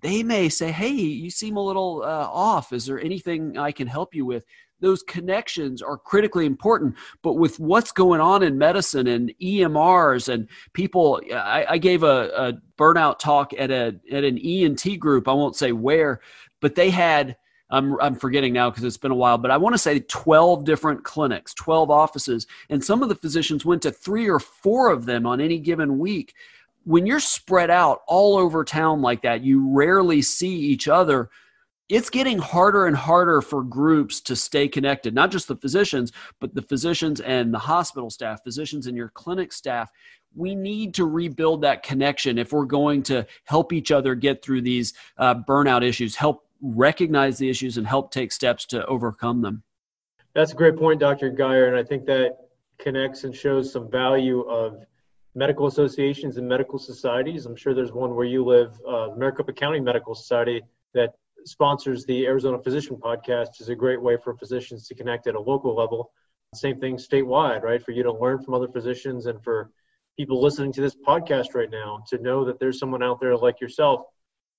they 0.00 0.22
may 0.22 0.48
say, 0.48 0.70
"Hey, 0.72 0.90
you 0.90 1.30
seem 1.30 1.56
a 1.56 1.64
little 1.64 2.02
uh, 2.02 2.28
off. 2.30 2.72
Is 2.72 2.86
there 2.86 3.00
anything 3.00 3.58
I 3.58 3.72
can 3.72 3.86
help 3.86 4.14
you 4.14 4.26
with?" 4.26 4.44
Those 4.80 5.02
connections 5.02 5.80
are 5.80 5.96
critically 5.96 6.44
important. 6.44 6.96
But 7.22 7.34
with 7.34 7.58
what's 7.58 7.92
going 7.92 8.20
on 8.20 8.42
in 8.42 8.58
medicine 8.58 9.06
and 9.06 9.32
EMRs 9.42 10.28
and 10.28 10.48
people, 10.74 11.22
I, 11.32 11.64
I 11.70 11.78
gave 11.78 12.02
a, 12.02 12.30
a 12.36 12.52
burnout 12.78 13.18
talk 13.18 13.52
at 13.58 13.70
a 13.70 13.98
at 14.12 14.24
an 14.24 14.38
ENT 14.38 14.98
group. 14.98 15.26
I 15.26 15.32
won't 15.32 15.56
say 15.56 15.72
where, 15.72 16.20
but 16.60 16.74
they 16.74 16.90
had 16.90 17.36
I'm, 17.70 17.98
I'm 18.00 18.14
forgetting 18.14 18.52
now 18.52 18.70
because 18.70 18.84
it's 18.84 18.96
been 18.96 19.10
a 19.10 19.16
while, 19.16 19.38
but 19.38 19.50
I 19.50 19.56
want 19.56 19.74
to 19.74 19.78
say 19.78 20.00
12 20.00 20.64
different 20.64 21.02
clinics, 21.02 21.54
12 21.54 21.90
offices, 21.90 22.46
and 22.68 22.82
some 22.82 23.02
of 23.02 23.08
the 23.08 23.14
physicians 23.14 23.64
went 23.64 23.82
to 23.82 23.90
three 23.90 24.28
or 24.28 24.38
four 24.38 24.90
of 24.90 25.06
them 25.06 25.26
on 25.26 25.40
any 25.40 25.58
given 25.58 25.98
week. 25.98 26.34
When 26.84 27.06
you're 27.06 27.20
spread 27.20 27.70
out 27.70 28.02
all 28.06 28.36
over 28.36 28.64
town 28.64 29.00
like 29.00 29.22
that, 29.22 29.42
you 29.42 29.66
rarely 29.74 30.20
see 30.20 30.54
each 30.54 30.88
other. 30.88 31.30
It's 31.88 32.10
getting 32.10 32.38
harder 32.38 32.86
and 32.86 32.96
harder 32.96 33.40
for 33.40 33.62
groups 33.62 34.20
to 34.22 34.36
stay 34.36 34.68
connected, 34.68 35.14
not 35.14 35.30
just 35.30 35.48
the 35.48 35.56
physicians, 35.56 36.12
but 36.40 36.54
the 36.54 36.62
physicians 36.62 37.20
and 37.20 37.52
the 37.52 37.58
hospital 37.58 38.10
staff, 38.10 38.42
physicians 38.44 38.86
and 38.86 38.96
your 38.96 39.08
clinic 39.10 39.52
staff. 39.52 39.90
We 40.34 40.54
need 40.54 40.94
to 40.94 41.06
rebuild 41.06 41.62
that 41.62 41.82
connection 41.82 42.38
if 42.38 42.52
we're 42.52 42.64
going 42.64 43.02
to 43.04 43.26
help 43.44 43.72
each 43.72 43.90
other 43.90 44.14
get 44.14 44.42
through 44.42 44.62
these 44.62 44.92
uh, 45.16 45.36
burnout 45.36 45.82
issues, 45.82 46.16
help 46.16 46.43
recognize 46.60 47.38
the 47.38 47.50
issues 47.50 47.76
and 47.76 47.86
help 47.86 48.10
take 48.10 48.32
steps 48.32 48.66
to 48.66 48.84
overcome 48.86 49.42
them. 49.42 49.62
That's 50.34 50.52
a 50.52 50.56
great 50.56 50.76
point, 50.76 51.00
Dr. 51.00 51.30
Geier, 51.30 51.68
and 51.68 51.76
I 51.76 51.84
think 51.84 52.06
that 52.06 52.38
connects 52.78 53.24
and 53.24 53.34
shows 53.34 53.72
some 53.72 53.90
value 53.90 54.40
of 54.42 54.84
medical 55.34 55.66
associations 55.66 56.36
and 56.36 56.48
medical 56.48 56.78
societies. 56.78 57.46
I'm 57.46 57.56
sure 57.56 57.74
there's 57.74 57.92
one 57.92 58.14
where 58.14 58.26
you 58.26 58.44
live, 58.44 58.72
uh, 58.86 59.08
Maricopa 59.16 59.52
County 59.52 59.80
Medical 59.80 60.14
Society, 60.14 60.62
that 60.92 61.14
sponsors 61.44 62.04
the 62.04 62.26
Arizona 62.26 62.58
Physician 62.62 62.96
Podcast, 62.96 63.60
is 63.60 63.68
a 63.68 63.74
great 63.74 64.00
way 64.00 64.16
for 64.16 64.34
physicians 64.34 64.86
to 64.88 64.94
connect 64.94 65.26
at 65.26 65.34
a 65.34 65.40
local 65.40 65.74
level. 65.74 66.12
Same 66.54 66.78
thing 66.80 66.96
statewide, 66.96 67.62
right? 67.62 67.82
For 67.82 67.92
you 67.92 68.02
to 68.04 68.12
learn 68.12 68.42
from 68.42 68.54
other 68.54 68.68
physicians 68.68 69.26
and 69.26 69.42
for 69.42 69.70
people 70.16 70.40
listening 70.40 70.72
to 70.72 70.80
this 70.80 70.94
podcast 70.94 71.54
right 71.54 71.70
now 71.70 72.02
to 72.08 72.18
know 72.18 72.44
that 72.44 72.60
there's 72.60 72.78
someone 72.78 73.02
out 73.02 73.20
there 73.20 73.36
like 73.36 73.60
yourself 73.60 74.02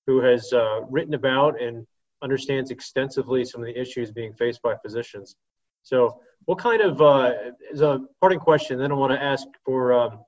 who 0.06 0.20
has 0.20 0.52
uh, 0.52 0.80
written 0.88 1.14
about 1.14 1.60
and 1.60 1.86
understands 2.22 2.70
extensively 2.70 3.44
some 3.44 3.60
of 3.60 3.66
the 3.66 3.78
issues 3.78 4.10
being 4.10 4.32
faced 4.34 4.62
by 4.62 4.74
physicians. 4.76 5.36
So, 5.82 6.20
what 6.44 6.58
kind 6.58 6.80
of 6.80 7.00
uh, 7.00 7.32
is 7.70 7.80
a 7.80 8.00
parting 8.20 8.38
question? 8.38 8.78
Then 8.78 8.92
I 8.92 8.94
want 8.94 9.12
to 9.12 9.22
ask 9.22 9.46
for 9.64 9.92
um, 9.92 10.20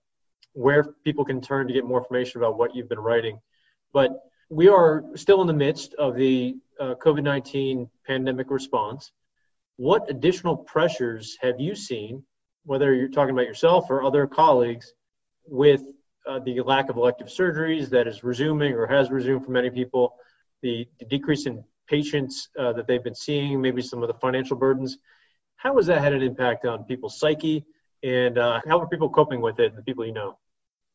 where 0.53 0.85
people 1.05 1.25
can 1.25 1.41
turn 1.41 1.69
to 1.69 1.73
get 1.73 1.85
more 1.85 1.99
information 1.99 2.41
about 2.41 2.59
what 2.59 2.75
you've 2.75 2.89
been 2.89 2.99
writing. 2.99 3.39
But 3.93 4.11
we 4.51 4.69
are 4.69 5.05
still 5.15 5.41
in 5.41 5.47
the 5.47 5.53
midst 5.53 5.95
of 5.95 6.17
the 6.17 6.57
uh, 6.81 6.95
COVID 7.03 7.23
19 7.23 7.89
pandemic 8.07 8.51
response. 8.51 9.13
What 9.77 10.11
additional 10.11 10.57
pressures 10.57 11.37
have 11.41 11.61
you 11.61 11.75
seen, 11.75 12.25
whether 12.65 12.95
you're 12.95 13.09
talking 13.09 13.33
about 13.33 13.47
yourself 13.47 13.87
or 13.91 14.03
other 14.03 14.27
colleagues, 14.27 14.93
with 15.47 15.83
uh, 16.29 16.39
the 16.41 16.61
lack 16.61 16.91
of 16.91 16.97
elective 16.97 17.29
surgeries 17.29 17.89
that 17.91 18.07
is 18.07 18.23
resuming 18.23 18.75
or 18.75 18.87
has 18.87 19.11
resumed 19.11 19.45
for 19.45 19.51
many 19.51 19.71
people, 19.71 20.17
the, 20.63 20.87
the 20.99 21.07
decrease 21.07 21.47
in 21.47 21.65
patients 21.89 22.49
uh, 22.59 22.73
that 22.75 22.87
they've 22.87 23.03
been 23.03 23.15
seeing, 23.15 23.61
maybe 23.61 23.81
some 23.81 24.03
of 24.03 24.09
the 24.09 24.15
financial 24.15 24.57
burdens. 24.57 24.99
How 25.57 25.77
has 25.77 25.87
that 25.87 26.01
had 26.01 26.13
an 26.13 26.23
impact 26.23 26.67
on 26.67 26.85
people's 26.85 27.19
psyche, 27.19 27.65
and 28.03 28.39
uh, 28.39 28.61
how 28.69 28.79
are 28.79 28.87
people 28.87 29.09
coping 29.09 29.41
with 29.41 29.59
it? 29.59 29.75
The 29.75 29.83
people 29.83 30.07
you 30.07 30.13
know. 30.13 30.39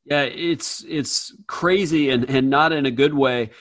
Yeah, 0.06 0.22
it's 0.24 0.86
it's 0.88 1.34
crazy 1.48 2.10
and 2.10 2.30
and 2.30 2.50
not 2.50 2.72
in 2.72 2.86
a 2.86 2.91
good 2.91 3.13
way. 3.13 3.52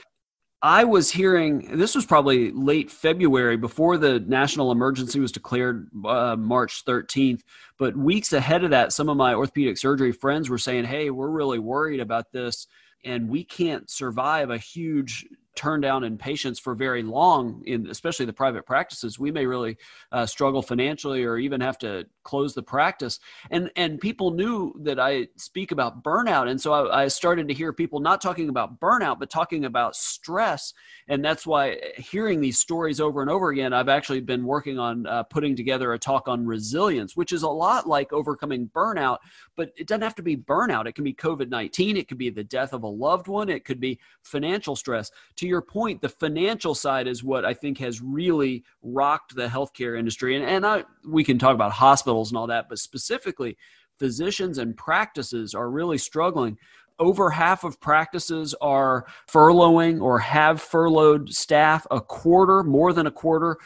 I 0.62 0.84
was 0.84 1.10
hearing 1.10 1.76
this 1.76 1.96
was 1.96 2.06
probably 2.06 2.52
late 2.52 2.88
February 2.88 3.56
before 3.56 3.98
the 3.98 4.20
national 4.20 4.70
emergency 4.70 5.18
was 5.18 5.32
declared 5.32 5.88
uh, 6.06 6.36
March 6.36 6.84
13th. 6.84 7.40
But 7.78 7.96
weeks 7.96 8.32
ahead 8.32 8.62
of 8.62 8.70
that, 8.70 8.92
some 8.92 9.08
of 9.08 9.16
my 9.16 9.34
orthopedic 9.34 9.76
surgery 9.76 10.12
friends 10.12 10.48
were 10.48 10.58
saying, 10.58 10.84
"Hey, 10.84 11.10
we're 11.10 11.28
really 11.28 11.58
worried 11.58 11.98
about 11.98 12.30
this, 12.30 12.68
and 13.04 13.28
we 13.28 13.42
can't 13.42 13.90
survive 13.90 14.50
a 14.50 14.58
huge 14.58 15.26
turn 15.54 15.80
down 15.80 16.04
in 16.04 16.16
patients 16.16 16.58
for 16.58 16.74
very 16.74 17.02
long 17.02 17.62
in 17.66 17.86
especially 17.88 18.26
the 18.26 18.32
private 18.32 18.64
practices 18.64 19.18
we 19.18 19.30
may 19.30 19.44
really 19.44 19.76
uh, 20.12 20.24
struggle 20.24 20.62
financially 20.62 21.24
or 21.24 21.36
even 21.36 21.60
have 21.60 21.78
to 21.78 22.06
close 22.22 22.54
the 22.54 22.62
practice. 22.62 23.18
And 23.50 23.70
and 23.76 24.00
people 24.00 24.30
knew 24.30 24.74
that 24.80 24.98
i 24.98 25.28
speak 25.36 25.72
about 25.72 26.02
burnout. 26.02 26.48
And 26.48 26.60
so 26.60 26.72
I, 26.72 27.04
I 27.04 27.08
started 27.08 27.48
to 27.48 27.54
hear 27.54 27.72
people 27.72 28.00
not 28.00 28.20
talking 28.20 28.48
about 28.48 28.80
burnout 28.80 29.18
but 29.18 29.30
talking 29.30 29.64
about 29.64 29.96
stress. 29.96 30.72
And 31.08 31.24
that's 31.24 31.46
why 31.46 31.78
hearing 31.96 32.40
these 32.40 32.58
stories 32.58 33.00
over 33.00 33.20
and 33.20 33.30
over 33.30 33.50
again 33.50 33.72
i've 33.72 33.88
actually 33.88 34.20
been 34.20 34.44
working 34.44 34.78
on 34.78 35.06
uh, 35.06 35.22
putting 35.24 35.56
together 35.56 35.92
a 35.92 35.98
talk 35.98 36.28
on 36.28 36.46
resilience 36.46 37.16
which 37.16 37.32
is 37.32 37.42
a 37.42 37.48
lot 37.48 37.86
like 37.86 38.12
overcoming 38.12 38.68
burnout 38.74 39.18
but 39.56 39.72
it 39.76 39.86
doesn't 39.86 40.02
have 40.02 40.14
to 40.14 40.22
be 40.22 40.36
burnout 40.36 40.86
it 40.86 40.94
can 40.94 41.04
be 41.04 41.14
covid-19 41.14 41.96
it 41.96 42.08
could 42.08 42.18
be 42.18 42.30
the 42.30 42.44
death 42.44 42.72
of 42.72 42.82
a 42.82 42.88
loved 42.88 43.28
one 43.28 43.48
it 43.48 43.64
could 43.64 43.80
be 43.80 43.98
financial 44.22 44.76
stress 44.76 45.10
to 45.36 45.46
your 45.46 45.62
point, 45.62 46.00
the 46.00 46.08
financial 46.08 46.74
side 46.74 47.06
is 47.06 47.24
what 47.24 47.44
I 47.44 47.54
think 47.54 47.78
has 47.78 48.00
really 48.00 48.64
rocked 48.82 49.34
the 49.34 49.46
healthcare 49.46 49.98
industry. 49.98 50.36
And, 50.36 50.44
and 50.44 50.66
I, 50.66 50.84
we 51.06 51.24
can 51.24 51.38
talk 51.38 51.54
about 51.54 51.72
hospitals 51.72 52.30
and 52.30 52.38
all 52.38 52.46
that, 52.48 52.68
but 52.68 52.78
specifically, 52.78 53.56
physicians 53.98 54.58
and 54.58 54.76
practices 54.76 55.54
are 55.54 55.70
really 55.70 55.98
struggling. 55.98 56.58
Over 56.98 57.30
half 57.30 57.64
of 57.64 57.80
practices 57.80 58.54
are 58.60 59.06
furloughing 59.28 60.00
or 60.00 60.18
have 60.18 60.60
furloughed 60.60 61.32
staff. 61.32 61.86
A 61.90 62.00
quarter, 62.00 62.62
more 62.62 62.92
than 62.92 63.06
a 63.06 63.10
quarter, 63.10 63.56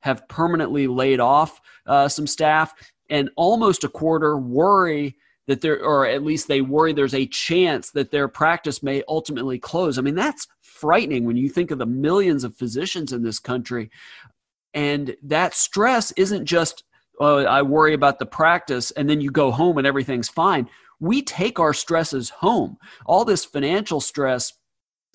have 0.00 0.28
permanently 0.28 0.86
laid 0.86 1.20
off 1.20 1.60
uh, 1.86 2.08
some 2.08 2.26
staff. 2.26 2.74
And 3.10 3.30
almost 3.36 3.84
a 3.84 3.88
quarter 3.88 4.36
worry 4.36 5.16
that 5.46 5.60
there, 5.60 5.82
or 5.82 6.06
at 6.06 6.22
least 6.22 6.48
they 6.48 6.60
worry 6.60 6.92
there's 6.92 7.14
a 7.14 7.26
chance 7.26 7.90
that 7.90 8.10
their 8.10 8.28
practice 8.28 8.82
may 8.82 9.02
ultimately 9.08 9.58
close. 9.58 9.98
I 9.98 10.02
mean, 10.02 10.14
that's 10.14 10.46
frightening 10.62 11.24
when 11.24 11.36
you 11.36 11.48
think 11.48 11.70
of 11.70 11.78
the 11.78 11.86
millions 11.86 12.44
of 12.44 12.56
physicians 12.56 13.12
in 13.12 13.22
this 13.22 13.38
country. 13.38 13.90
And 14.72 15.16
that 15.22 15.54
stress 15.54 16.12
isn't 16.12 16.46
just, 16.46 16.84
oh, 17.20 17.44
I 17.44 17.62
worry 17.62 17.94
about 17.94 18.18
the 18.18 18.26
practice 18.26 18.90
and 18.92 19.08
then 19.08 19.20
you 19.20 19.30
go 19.30 19.50
home 19.50 19.78
and 19.78 19.86
everything's 19.86 20.28
fine. 20.28 20.68
We 21.00 21.22
take 21.22 21.60
our 21.60 21.74
stresses 21.74 22.30
home. 22.30 22.76
All 23.06 23.24
this 23.24 23.44
financial 23.44 24.00
stress, 24.00 24.52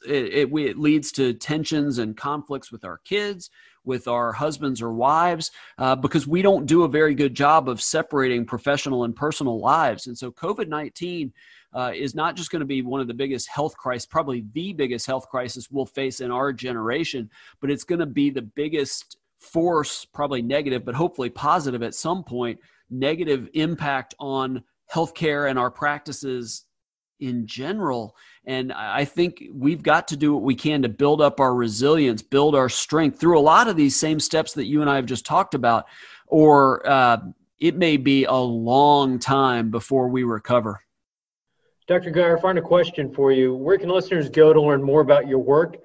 it, 0.07 0.51
it, 0.51 0.53
it 0.53 0.77
leads 0.77 1.11
to 1.13 1.33
tensions 1.33 1.97
and 1.97 2.15
conflicts 2.15 2.71
with 2.71 2.85
our 2.85 2.99
kids 3.03 3.49
with 3.85 4.07
our 4.07 4.31
husbands 4.31 4.81
or 4.81 4.93
wives 4.93 5.51
uh, 5.77 5.95
because 5.95 6.27
we 6.27 6.41
don't 6.41 6.65
do 6.65 6.83
a 6.83 6.87
very 6.87 7.15
good 7.15 7.33
job 7.33 7.69
of 7.69 7.81
separating 7.81 8.45
professional 8.45 9.03
and 9.03 9.15
personal 9.15 9.59
lives. 9.59 10.07
And 10.07 10.17
so 10.17 10.31
COVID 10.31 10.67
19 10.67 11.33
uh, 11.73 11.91
is 11.95 12.15
not 12.15 12.35
just 12.35 12.51
going 12.51 12.61
to 12.61 12.65
be 12.65 12.81
one 12.81 13.01
of 13.01 13.07
the 13.07 13.13
biggest 13.13 13.47
health 13.47 13.77
crises, 13.77 14.05
probably 14.05 14.45
the 14.53 14.73
biggest 14.73 15.05
health 15.05 15.29
crisis 15.29 15.69
we'll 15.69 15.85
face 15.85 16.19
in 16.19 16.31
our 16.31 16.51
generation, 16.51 17.29
but 17.61 17.69
it's 17.69 17.83
going 17.83 17.99
to 17.99 18.05
be 18.05 18.29
the 18.29 18.41
biggest 18.41 19.17
force, 19.39 20.05
probably 20.05 20.41
negative, 20.41 20.83
but 20.83 20.95
hopefully 20.95 21.29
positive 21.29 21.83
at 21.83 21.95
some 21.95 22.23
point, 22.23 22.59
negative 22.89 23.49
impact 23.53 24.15
on 24.19 24.63
healthcare 24.93 25.49
and 25.49 25.59
our 25.59 25.69
practices 25.69 26.65
in 27.19 27.45
general. 27.45 28.15
And 28.45 28.71
I 28.73 29.05
think 29.05 29.43
we've 29.53 29.83
got 29.83 30.07
to 30.09 30.17
do 30.17 30.33
what 30.33 30.43
we 30.43 30.55
can 30.55 30.81
to 30.81 30.89
build 30.89 31.21
up 31.21 31.39
our 31.39 31.53
resilience, 31.53 32.21
build 32.21 32.55
our 32.55 32.69
strength 32.69 33.19
through 33.19 33.37
a 33.37 33.41
lot 33.41 33.67
of 33.67 33.75
these 33.75 33.95
same 33.95 34.19
steps 34.19 34.53
that 34.53 34.65
you 34.65 34.81
and 34.81 34.89
I 34.89 34.95
have 34.95 35.05
just 35.05 35.25
talked 35.25 35.53
about. 35.53 35.85
Or 36.27 36.87
uh, 36.87 37.17
it 37.59 37.75
may 37.75 37.97
be 37.97 38.25
a 38.25 38.33
long 38.33 39.19
time 39.19 39.69
before 39.71 40.07
we 40.07 40.23
recover. 40.23 40.81
Dr. 41.87 42.11
Geier, 42.11 42.37
I 42.37 42.41
find 42.41 42.57
a 42.57 42.61
question 42.61 43.13
for 43.13 43.31
you. 43.31 43.55
Where 43.55 43.77
can 43.77 43.89
listeners 43.89 44.29
go 44.29 44.53
to 44.53 44.61
learn 44.61 44.83
more 44.83 45.01
about 45.01 45.27
your 45.27 45.39
work 45.39 45.77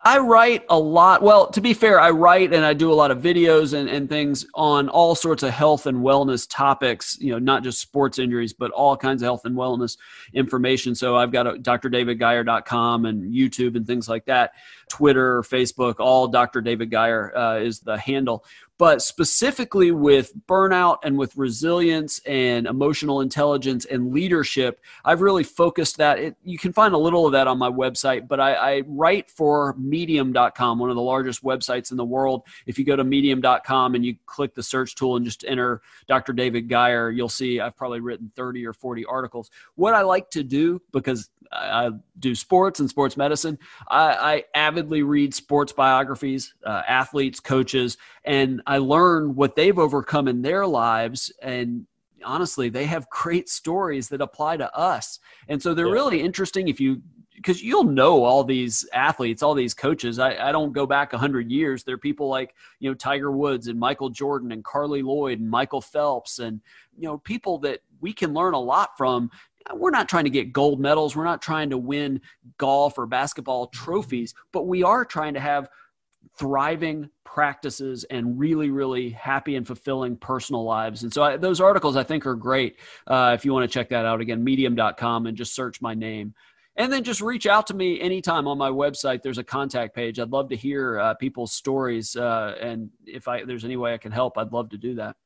I 0.00 0.18
write 0.18 0.64
a 0.70 0.78
lot. 0.78 1.22
Well, 1.22 1.48
to 1.50 1.60
be 1.60 1.74
fair, 1.74 2.00
I 2.00 2.10
write 2.10 2.52
and 2.52 2.64
I 2.64 2.72
do 2.72 2.92
a 2.92 2.94
lot 2.94 3.10
of 3.10 3.18
videos 3.18 3.72
and, 3.72 3.88
and 3.88 4.08
things 4.08 4.46
on 4.54 4.88
all 4.88 5.16
sorts 5.16 5.42
of 5.42 5.50
health 5.50 5.86
and 5.86 5.98
wellness 5.98 6.46
topics, 6.48 7.18
you 7.20 7.32
know, 7.32 7.40
not 7.40 7.64
just 7.64 7.80
sports 7.80 8.20
injuries, 8.20 8.52
but 8.52 8.70
all 8.70 8.96
kinds 8.96 9.22
of 9.22 9.26
health 9.26 9.44
and 9.44 9.56
wellness 9.56 9.98
information. 10.32 10.94
So 10.94 11.16
I've 11.16 11.32
got 11.32 11.48
a 11.48 11.54
drdavidgeier.com 11.54 13.06
and 13.06 13.34
YouTube 13.34 13.74
and 13.74 13.84
things 13.84 14.08
like 14.08 14.24
that, 14.26 14.52
Twitter, 14.88 15.42
Facebook, 15.42 15.96
all 15.98 16.28
Dr. 16.28 16.60
David 16.60 16.92
Geier 16.92 17.36
uh, 17.36 17.58
is 17.58 17.80
the 17.80 17.98
handle 17.98 18.44
but 18.78 19.02
specifically 19.02 19.90
with 19.90 20.32
burnout 20.46 20.98
and 21.02 21.18
with 21.18 21.36
resilience 21.36 22.20
and 22.20 22.66
emotional 22.66 23.20
intelligence 23.20 23.84
and 23.84 24.12
leadership 24.12 24.80
i've 25.04 25.20
really 25.20 25.44
focused 25.44 25.98
that. 25.98 26.18
It, 26.18 26.36
you 26.44 26.58
can 26.58 26.72
find 26.72 26.94
a 26.94 26.98
little 26.98 27.26
of 27.26 27.32
that 27.32 27.46
on 27.46 27.58
my 27.58 27.70
website 27.70 28.28
but 28.28 28.40
I, 28.40 28.54
I, 28.54 28.82
write 28.86 29.30
for 29.30 29.74
medium.com 29.78 30.78
one 30.78 30.90
of 30.90 30.96
the 30.96 31.02
largest 31.02 31.42
websites 31.42 31.90
in 31.90 31.96
the 31.96 32.04
world. 32.04 32.44
If 32.66 32.78
you 32.78 32.84
go 32.84 32.96
to 32.96 33.04
medium.com 33.04 33.94
and 33.94 34.04
you 34.04 34.16
click 34.26 34.54
the 34.54 34.62
search 34.62 34.94
tool 34.94 35.16
and 35.16 35.24
just 35.24 35.44
enter 35.46 35.82
dr 36.06 36.32
david 36.32 36.68
geier 36.68 37.10
you'll 37.10 37.28
see 37.28 37.60
i've 37.60 37.76
probably 37.76 38.00
written 38.00 38.30
30 38.36 38.66
or 38.66 38.72
40 38.72 39.04
articles. 39.06 39.50
What 39.74 39.94
i 39.94 40.02
like 40.02 40.30
to 40.30 40.42
do 40.42 40.80
because 40.92 41.28
I 41.52 41.90
do 42.18 42.34
sports 42.34 42.80
and 42.80 42.88
sports 42.88 43.16
medicine. 43.16 43.58
I, 43.88 44.12
I 44.34 44.44
avidly 44.54 45.02
read 45.02 45.34
sports 45.34 45.72
biographies, 45.72 46.54
uh, 46.64 46.82
athletes, 46.86 47.40
coaches, 47.40 47.96
and 48.24 48.62
I 48.66 48.78
learn 48.78 49.34
what 49.34 49.56
they've 49.56 49.78
overcome 49.78 50.28
in 50.28 50.42
their 50.42 50.66
lives. 50.66 51.32
And 51.42 51.86
honestly, 52.24 52.68
they 52.68 52.84
have 52.84 53.08
great 53.10 53.48
stories 53.48 54.08
that 54.10 54.20
apply 54.20 54.58
to 54.58 54.74
us. 54.76 55.18
And 55.48 55.62
so 55.62 55.74
they're 55.74 55.86
yeah. 55.86 55.92
really 55.92 56.20
interesting 56.20 56.68
if 56.68 56.80
you 56.80 57.02
because 57.38 57.62
you'll 57.62 57.84
know 57.84 58.24
all 58.24 58.42
these 58.42 58.84
athletes, 58.92 59.44
all 59.44 59.54
these 59.54 59.72
coaches. 59.72 60.18
I, 60.18 60.48
I 60.48 60.50
don't 60.50 60.72
go 60.72 60.86
back 60.86 61.12
hundred 61.12 61.52
years. 61.52 61.84
There 61.84 61.94
are 61.94 61.98
people 61.98 62.28
like 62.28 62.54
you 62.80 62.90
know 62.90 62.94
Tiger 62.94 63.30
Woods 63.30 63.68
and 63.68 63.78
Michael 63.78 64.10
Jordan 64.10 64.52
and 64.52 64.64
Carli 64.64 65.02
Lloyd 65.02 65.38
and 65.38 65.48
Michael 65.48 65.80
Phelps 65.80 66.40
and 66.40 66.60
you 66.96 67.06
know 67.06 67.18
people 67.18 67.58
that 67.58 67.80
we 68.00 68.12
can 68.12 68.34
learn 68.34 68.54
a 68.54 68.60
lot 68.60 68.90
from 68.98 69.30
we're 69.74 69.90
not 69.90 70.08
trying 70.08 70.24
to 70.24 70.30
get 70.30 70.52
gold 70.52 70.80
medals. 70.80 71.16
We're 71.16 71.24
not 71.24 71.42
trying 71.42 71.70
to 71.70 71.78
win 71.78 72.20
golf 72.58 72.98
or 72.98 73.06
basketball 73.06 73.68
trophies, 73.68 74.34
but 74.52 74.66
we 74.66 74.82
are 74.82 75.04
trying 75.04 75.34
to 75.34 75.40
have 75.40 75.68
thriving 76.38 77.10
practices 77.24 78.04
and 78.04 78.38
really, 78.38 78.70
really 78.70 79.10
happy 79.10 79.56
and 79.56 79.66
fulfilling 79.66 80.16
personal 80.16 80.64
lives. 80.64 81.02
And 81.02 81.12
so 81.12 81.22
I, 81.22 81.36
those 81.36 81.60
articles 81.60 81.96
I 81.96 82.04
think 82.04 82.26
are 82.26 82.34
great. 82.34 82.76
Uh, 83.06 83.32
if 83.34 83.44
you 83.44 83.52
want 83.52 83.68
to 83.68 83.72
check 83.72 83.88
that 83.90 84.04
out 84.04 84.20
again, 84.20 84.42
medium.com 84.42 85.26
and 85.26 85.36
just 85.36 85.54
search 85.54 85.80
my 85.80 85.94
name. 85.94 86.34
And 86.76 86.92
then 86.92 87.02
just 87.02 87.20
reach 87.20 87.46
out 87.46 87.66
to 87.68 87.74
me 87.74 88.00
anytime 88.00 88.46
on 88.46 88.56
my 88.56 88.70
website. 88.70 89.22
There's 89.22 89.38
a 89.38 89.44
contact 89.44 89.96
page. 89.96 90.20
I'd 90.20 90.30
love 90.30 90.48
to 90.50 90.56
hear 90.56 91.00
uh, 91.00 91.14
people's 91.14 91.52
stories. 91.52 92.14
Uh, 92.14 92.54
and 92.60 92.90
if 93.04 93.26
I, 93.26 93.44
there's 93.44 93.64
any 93.64 93.76
way 93.76 93.94
I 93.94 93.98
can 93.98 94.12
help, 94.12 94.38
I'd 94.38 94.52
love 94.52 94.70
to 94.70 94.78
do 94.78 94.94
that. 94.94 95.16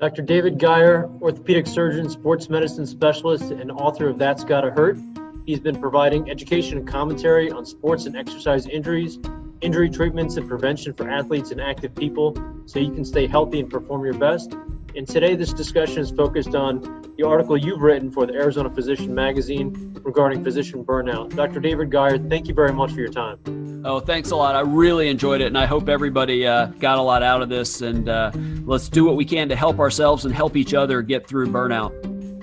Dr. 0.00 0.22
David 0.22 0.58
Geier, 0.60 1.10
orthopedic 1.20 1.66
surgeon, 1.66 2.08
sports 2.08 2.48
medicine 2.48 2.86
specialist, 2.86 3.50
and 3.50 3.72
author 3.72 4.08
of 4.08 4.16
That's 4.16 4.44
Gotta 4.44 4.70
Hurt. 4.70 4.96
He's 5.44 5.58
been 5.58 5.80
providing 5.80 6.30
education 6.30 6.78
and 6.78 6.86
commentary 6.86 7.50
on 7.50 7.66
sports 7.66 8.06
and 8.06 8.16
exercise 8.16 8.68
injuries, 8.68 9.18
injury 9.60 9.90
treatments, 9.90 10.36
and 10.36 10.48
prevention 10.48 10.94
for 10.94 11.10
athletes 11.10 11.50
and 11.50 11.60
active 11.60 11.96
people 11.96 12.36
so 12.66 12.78
you 12.78 12.92
can 12.92 13.04
stay 13.04 13.26
healthy 13.26 13.58
and 13.58 13.68
perform 13.68 14.04
your 14.04 14.14
best. 14.14 14.54
And 14.96 15.06
today, 15.06 15.36
this 15.36 15.52
discussion 15.52 15.98
is 15.98 16.10
focused 16.10 16.54
on 16.54 17.14
the 17.16 17.26
article 17.26 17.56
you've 17.56 17.82
written 17.82 18.10
for 18.10 18.26
the 18.26 18.34
Arizona 18.34 18.70
Physician 18.70 19.14
magazine 19.14 19.96
regarding 20.02 20.42
physician 20.42 20.84
burnout. 20.84 21.34
Dr. 21.34 21.60
David 21.60 21.90
Geier, 21.90 22.18
thank 22.28 22.48
you 22.48 22.54
very 22.54 22.72
much 22.72 22.92
for 22.92 23.00
your 23.00 23.10
time. 23.10 23.38
Oh, 23.84 24.00
thanks 24.00 24.30
a 24.30 24.36
lot. 24.36 24.56
I 24.56 24.60
really 24.60 25.08
enjoyed 25.08 25.40
it, 25.40 25.46
and 25.46 25.58
I 25.58 25.66
hope 25.66 25.88
everybody 25.88 26.46
uh, 26.46 26.66
got 26.66 26.98
a 26.98 27.02
lot 27.02 27.22
out 27.22 27.42
of 27.42 27.48
this. 27.48 27.80
And 27.80 28.08
uh, 28.08 28.32
let's 28.64 28.88
do 28.88 29.04
what 29.04 29.16
we 29.16 29.24
can 29.24 29.48
to 29.48 29.56
help 29.56 29.78
ourselves 29.78 30.24
and 30.24 30.34
help 30.34 30.56
each 30.56 30.74
other 30.74 31.02
get 31.02 31.26
through 31.26 31.48
burnout. 31.48 31.92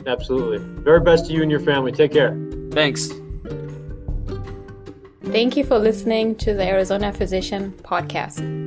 Absolutely. 0.07 0.59
Very 0.83 1.01
best 1.01 1.27
to 1.27 1.33
you 1.33 1.41
and 1.41 1.51
your 1.51 1.59
family. 1.59 1.91
Take 1.91 2.13
care. 2.13 2.37
Thanks. 2.71 3.09
Thank 5.23 5.57
you 5.57 5.65
for 5.65 5.79
listening 5.79 6.35
to 6.35 6.53
the 6.53 6.63
Arizona 6.63 7.11
Physician 7.11 7.73
Podcast. 7.83 8.64